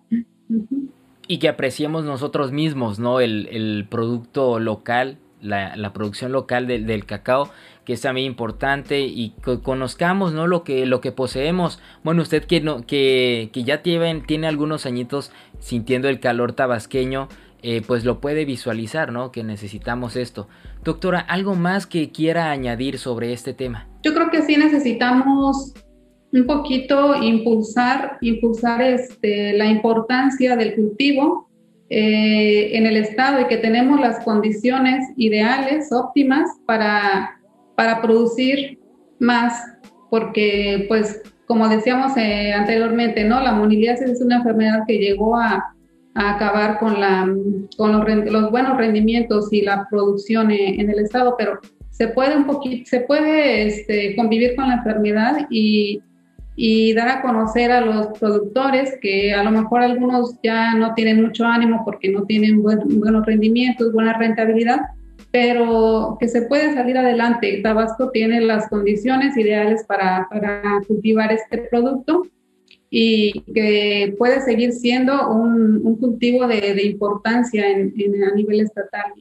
Y 1.27 1.37
que 1.37 1.49
apreciemos 1.49 2.03
nosotros 2.03 2.51
mismos, 2.51 2.97
¿no? 2.97 3.19
El, 3.19 3.85
producto 3.91 4.59
local, 4.59 5.17
la, 5.41 5.91
producción 5.93 6.31
local 6.31 6.65
del 6.65 7.05
cacao, 7.05 7.51
que 7.85 7.93
es 7.93 8.01
también 8.01 8.25
importante 8.25 9.01
y 9.01 9.33
que 9.45 9.59
conozcamos, 9.59 10.33
¿no? 10.33 10.47
Lo 10.47 10.63
que, 10.63 10.85
lo 10.87 10.99
que 10.99 11.11
poseemos. 11.11 11.79
Bueno, 12.03 12.23
usted 12.23 12.43
que, 12.43 12.59
no, 12.59 12.87
que, 12.87 13.49
que 13.53 13.63
ya 13.63 13.83
tiene, 13.83 14.21
tiene 14.21 14.47
algunos 14.47 14.85
añitos 14.85 15.31
sintiendo 15.59 16.09
el 16.09 16.19
calor 16.19 16.53
tabasqueño, 16.53 17.27
eh, 17.69 17.81
pues 17.85 18.05
lo 18.05 18.21
puede 18.21 18.45
visualizar, 18.45 19.11
¿no? 19.11 19.33
Que 19.33 19.43
necesitamos 19.43 20.15
esto. 20.15 20.47
Doctora, 20.85 21.19
¿algo 21.19 21.53
más 21.53 21.85
que 21.85 22.11
quiera 22.13 22.49
añadir 22.49 22.97
sobre 22.97 23.33
este 23.33 23.53
tema? 23.53 23.89
Yo 24.03 24.13
creo 24.13 24.29
que 24.29 24.41
sí 24.43 24.55
necesitamos 24.55 25.73
un 26.31 26.45
poquito 26.45 27.21
impulsar, 27.21 28.19
impulsar 28.21 28.81
este, 28.81 29.51
la 29.51 29.65
importancia 29.65 30.55
del 30.55 30.75
cultivo 30.75 31.49
eh, 31.89 32.77
en 32.77 32.85
el 32.85 32.95
estado 32.95 33.41
y 33.41 33.47
que 33.47 33.57
tenemos 33.57 33.99
las 33.99 34.23
condiciones 34.23 35.05
ideales, 35.17 35.91
óptimas 35.91 36.49
para, 36.65 37.37
para 37.75 38.01
producir 38.01 38.79
más, 39.19 39.61
porque 40.09 40.85
pues 40.87 41.21
como 41.47 41.67
decíamos 41.67 42.15
eh, 42.15 42.53
anteriormente, 42.53 43.25
¿no? 43.25 43.41
La 43.41 43.51
moniliasis 43.51 44.09
es 44.09 44.21
una 44.21 44.37
enfermedad 44.37 44.83
que 44.87 44.99
llegó 44.99 45.35
a, 45.35 45.73
a 46.17 46.33
acabar 46.33 46.79
con, 46.79 46.99
la, 46.99 47.31
con 47.77 47.91
los, 47.91 48.25
los, 48.31 48.49
buenos 48.49 48.75
rendimientos 48.75 49.53
y 49.53 49.61
la 49.61 49.87
producción 49.87 50.49
en, 50.49 50.89
el 50.89 50.99
estado, 50.99 51.35
pero 51.37 51.59
se 51.91 52.07
puede 52.07 52.35
un 52.35 52.47
poquito, 52.47 52.89
se 52.89 53.01
puede 53.01 53.67
este, 53.67 54.15
convivir 54.15 54.55
con 54.55 54.67
la 54.67 54.75
enfermedad 54.75 55.45
y, 55.51 56.01
y, 56.55 56.93
dar 56.93 57.07
a 57.07 57.21
conocer 57.21 57.71
a 57.71 57.81
los 57.81 58.17
productores 58.19 58.97
que 58.99 59.31
a 59.31 59.43
lo 59.43 59.51
mejor 59.51 59.81
algunos 59.81 60.35
ya 60.41 60.73
no 60.73 60.95
tienen 60.95 61.21
mucho 61.21 61.45
ánimo 61.45 61.83
porque 61.85 62.09
no 62.09 62.23
tienen 62.23 62.63
buenos 62.63 63.25
rendimientos, 63.25 63.93
buena 63.93 64.17
rentabilidad, 64.17 64.79
pero 65.29 66.17
que 66.19 66.27
se 66.27 66.43
puede 66.43 66.73
salir 66.73 66.97
adelante. 66.97 67.59
Tabasco 67.61 68.09
tiene 68.09 68.41
las 68.41 68.67
condiciones 68.69 69.37
ideales 69.37 69.85
para, 69.87 70.27
para 70.31 70.81
cultivar 70.87 71.31
este 71.31 71.67
producto 71.69 72.23
y 72.89 73.41
que 73.53 74.15
puede 74.17 74.41
seguir 74.41 74.71
siendo 74.71 75.29
un, 75.29 75.85
un 75.85 75.95
cultivo 75.97 76.47
de, 76.47 76.73
de 76.73 76.83
importancia 76.85 77.69
en, 77.69 77.93
a 78.23 78.35
nivel 78.35 78.61
estatal 78.61 79.13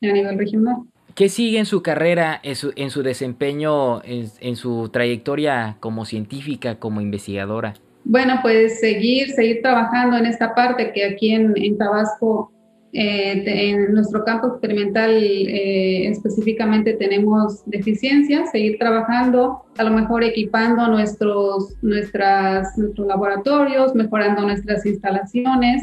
y 0.00 0.08
a 0.08 0.12
nivel 0.12 0.38
regional. 0.38 0.76
¿Qué 1.14 1.28
sigue 1.28 1.58
en 1.58 1.66
su 1.66 1.82
carrera, 1.82 2.38
en 2.42 2.56
su, 2.56 2.72
en 2.76 2.90
su 2.90 3.02
desempeño, 3.02 4.02
en, 4.04 4.26
en, 4.40 4.56
su 4.56 4.90
trayectoria 4.92 5.76
como 5.80 6.04
científica, 6.04 6.78
como 6.78 7.00
investigadora? 7.00 7.74
Bueno, 8.04 8.40
pues 8.42 8.80
seguir, 8.80 9.30
seguir 9.30 9.62
trabajando 9.62 10.16
en 10.18 10.26
esta 10.26 10.54
parte 10.54 10.92
que 10.92 11.04
aquí 11.04 11.30
en, 11.32 11.54
en 11.56 11.78
Tabasco 11.78 12.52
eh, 12.98 13.42
en 13.44 13.92
nuestro 13.92 14.24
campo 14.24 14.46
experimental 14.46 15.22
eh, 15.22 16.08
específicamente 16.08 16.94
tenemos 16.94 17.62
deficiencias, 17.66 18.50
seguir 18.50 18.78
trabajando, 18.78 19.64
a 19.76 19.84
lo 19.84 19.90
mejor 19.90 20.24
equipando 20.24 20.88
nuestros, 20.88 21.76
nuestras, 21.82 22.78
nuestros 22.78 23.06
laboratorios, 23.06 23.94
mejorando 23.94 24.40
nuestras 24.46 24.86
instalaciones 24.86 25.82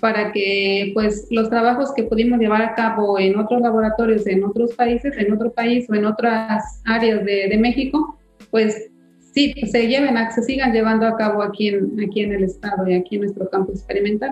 para 0.00 0.32
que 0.32 0.92
pues 0.94 1.26
los 1.30 1.50
trabajos 1.50 1.92
que 1.94 2.04
pudimos 2.04 2.38
llevar 2.38 2.62
a 2.62 2.74
cabo 2.74 3.18
en 3.18 3.38
otros 3.38 3.60
laboratorios, 3.60 4.26
en 4.26 4.42
otros 4.42 4.72
países, 4.72 5.18
en 5.18 5.34
otro 5.34 5.52
país 5.52 5.84
o 5.90 5.94
en 5.94 6.06
otras 6.06 6.80
áreas 6.86 7.26
de, 7.26 7.46
de 7.46 7.58
México, 7.58 8.18
pues 8.50 8.90
sí, 9.34 9.54
pues, 9.58 9.72
se 9.72 9.86
lleven, 9.88 10.16
se 10.34 10.42
sigan 10.42 10.72
llevando 10.72 11.06
a 11.06 11.16
cabo 11.16 11.42
aquí 11.42 11.68
en, 11.68 11.96
aquí 12.06 12.20
en 12.20 12.32
el 12.32 12.44
estado 12.44 12.88
y 12.88 12.94
aquí 12.94 13.16
en 13.16 13.22
nuestro 13.22 13.48
campo 13.50 13.72
experimental. 13.72 14.30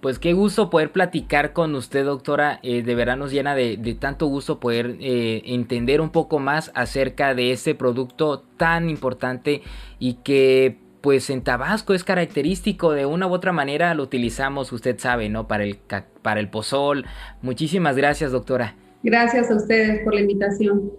Pues 0.00 0.18
qué 0.18 0.32
gusto 0.32 0.70
poder 0.70 0.90
platicar 0.92 1.52
con 1.52 1.74
usted, 1.74 2.04
doctora. 2.04 2.58
Eh, 2.62 2.82
de 2.82 2.94
verdad 2.94 3.16
nos 3.16 3.32
llena 3.32 3.54
de, 3.54 3.76
tanto 4.00 4.26
gusto 4.26 4.58
poder 4.60 4.96
eh, 5.00 5.42
entender 5.44 6.00
un 6.00 6.10
poco 6.10 6.38
más 6.38 6.72
acerca 6.74 7.34
de 7.34 7.52
este 7.52 7.74
producto 7.74 8.44
tan 8.56 8.88
importante 8.88 9.62
y 9.98 10.14
que 10.14 10.78
pues 11.00 11.30
en 11.30 11.42
Tabasco 11.42 11.94
es 11.94 12.04
característico 12.04 12.92
de 12.92 13.06
una 13.06 13.26
u 13.26 13.32
otra 13.32 13.52
manera 13.52 13.94
lo 13.94 14.02
utilizamos, 14.02 14.72
usted 14.72 14.98
sabe, 14.98 15.28
¿no? 15.28 15.48
Para 15.48 15.64
el, 15.64 15.78
para 16.22 16.40
el 16.40 16.48
pozol. 16.48 17.06
Muchísimas 17.42 17.96
gracias, 17.96 18.32
doctora. 18.32 18.74
Gracias 19.02 19.50
a 19.50 19.56
ustedes 19.56 20.02
por 20.04 20.14
la 20.14 20.20
invitación. 20.20 20.92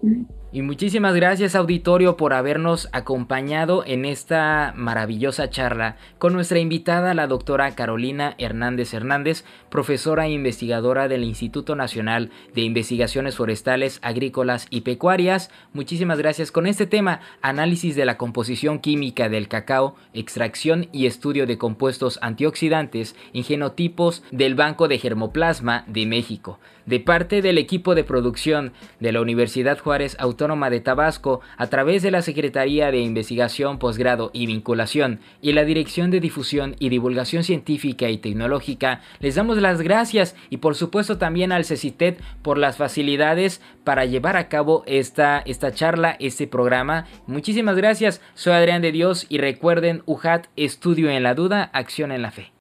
Y 0.54 0.60
muchísimas 0.60 1.14
gracias 1.14 1.54
auditorio 1.54 2.18
por 2.18 2.34
habernos 2.34 2.90
acompañado 2.92 3.84
en 3.86 4.04
esta 4.04 4.74
maravillosa 4.76 5.48
charla 5.48 5.96
con 6.18 6.34
nuestra 6.34 6.58
invitada 6.58 7.14
la 7.14 7.26
doctora 7.26 7.74
Carolina 7.74 8.34
Hernández 8.36 8.92
Hernández, 8.92 9.46
profesora 9.70 10.26
e 10.26 10.32
investigadora 10.32 11.08
del 11.08 11.24
Instituto 11.24 11.74
Nacional 11.74 12.28
de 12.54 12.60
Investigaciones 12.60 13.36
Forestales, 13.36 13.98
Agrícolas 14.02 14.66
y 14.68 14.82
Pecuarias. 14.82 15.50
Muchísimas 15.72 16.18
gracias 16.18 16.52
con 16.52 16.66
este 16.66 16.84
tema, 16.84 17.20
análisis 17.40 17.96
de 17.96 18.04
la 18.04 18.18
composición 18.18 18.78
química 18.78 19.30
del 19.30 19.48
cacao, 19.48 19.96
extracción 20.12 20.86
y 20.92 21.06
estudio 21.06 21.46
de 21.46 21.56
compuestos 21.56 22.18
antioxidantes 22.20 23.16
en 23.32 23.44
genotipos 23.44 24.22
del 24.30 24.54
Banco 24.54 24.86
de 24.88 24.98
Germoplasma 24.98 25.84
de 25.86 26.04
México. 26.04 26.58
De 26.84 26.98
parte 26.98 27.42
del 27.42 27.58
equipo 27.58 27.94
de 27.94 28.02
producción 28.02 28.72
de 28.98 29.12
la 29.12 29.20
Universidad 29.20 29.78
Juárez 29.78 30.16
Autónoma 30.18 30.41
Autónoma 30.42 30.70
de 30.70 30.80
Tabasco 30.80 31.40
a 31.56 31.68
través 31.68 32.02
de 32.02 32.10
la 32.10 32.20
Secretaría 32.20 32.90
de 32.90 32.98
Investigación, 32.98 33.78
Posgrado 33.78 34.30
y 34.32 34.46
Vinculación 34.46 35.20
y 35.40 35.52
la 35.52 35.64
Dirección 35.64 36.10
de 36.10 36.18
Difusión 36.18 36.74
y 36.80 36.88
Divulgación 36.88 37.44
Científica 37.44 38.08
y 38.08 38.18
Tecnológica, 38.18 39.02
les 39.20 39.36
damos 39.36 39.58
las 39.58 39.80
gracias 39.82 40.34
y 40.50 40.56
por 40.56 40.74
supuesto 40.74 41.16
también 41.16 41.52
al 41.52 41.64
CECITET 41.64 42.20
por 42.42 42.58
las 42.58 42.76
facilidades 42.76 43.60
para 43.84 44.04
llevar 44.04 44.36
a 44.36 44.48
cabo 44.48 44.82
esta, 44.86 45.38
esta 45.46 45.70
charla, 45.72 46.16
este 46.18 46.48
programa. 46.48 47.06
Muchísimas 47.28 47.76
gracias, 47.76 48.20
soy 48.34 48.54
Adrián 48.54 48.82
de 48.82 48.90
Dios 48.90 49.26
y 49.28 49.38
recuerden 49.38 50.02
UJAT, 50.06 50.46
estudio 50.56 51.08
en 51.08 51.22
la 51.22 51.34
duda, 51.34 51.70
acción 51.72 52.10
en 52.10 52.22
la 52.22 52.32
fe. 52.32 52.52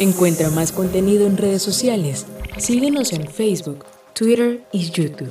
Encuentra 0.00 0.50
más 0.50 0.72
contenido 0.72 1.28
en 1.28 1.36
redes 1.36 1.62
sociales. 1.62 2.26
Síguenos 2.58 3.12
en 3.12 3.28
Facebook, 3.28 3.84
Twitter 4.16 4.62
y 4.72 4.90
YouTube 4.90 5.28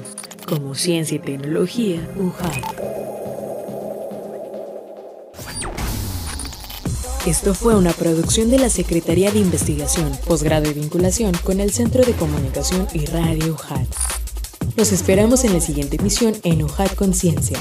como 0.48 0.76
Ciencia 0.76 1.16
y 1.16 1.20
Tecnología 1.20 2.08
UJAT. 2.18 2.64
Esto 7.26 7.56
fue 7.56 7.76
una 7.76 7.94
producción 7.94 8.52
de 8.52 8.60
la 8.60 8.70
Secretaría 8.70 9.32
de 9.32 9.40
Investigación, 9.40 10.12
Posgrado 10.28 10.70
y 10.70 10.76
Vinculación 10.76 11.34
con 11.44 11.62
el 11.62 11.72
Centro 11.72 12.06
de 12.06 12.14
Comunicación 12.14 12.88
y 12.94 13.08
Radio 13.08 13.54
UJAT. 13.54 13.88
Los 14.78 14.92
esperamos 14.92 15.46
en 15.46 15.54
la 15.54 15.62
siguiente 15.62 15.96
emisión 15.96 16.36
en 16.44 16.62
UJAT 16.62 16.94
Conciencia. 16.94 17.58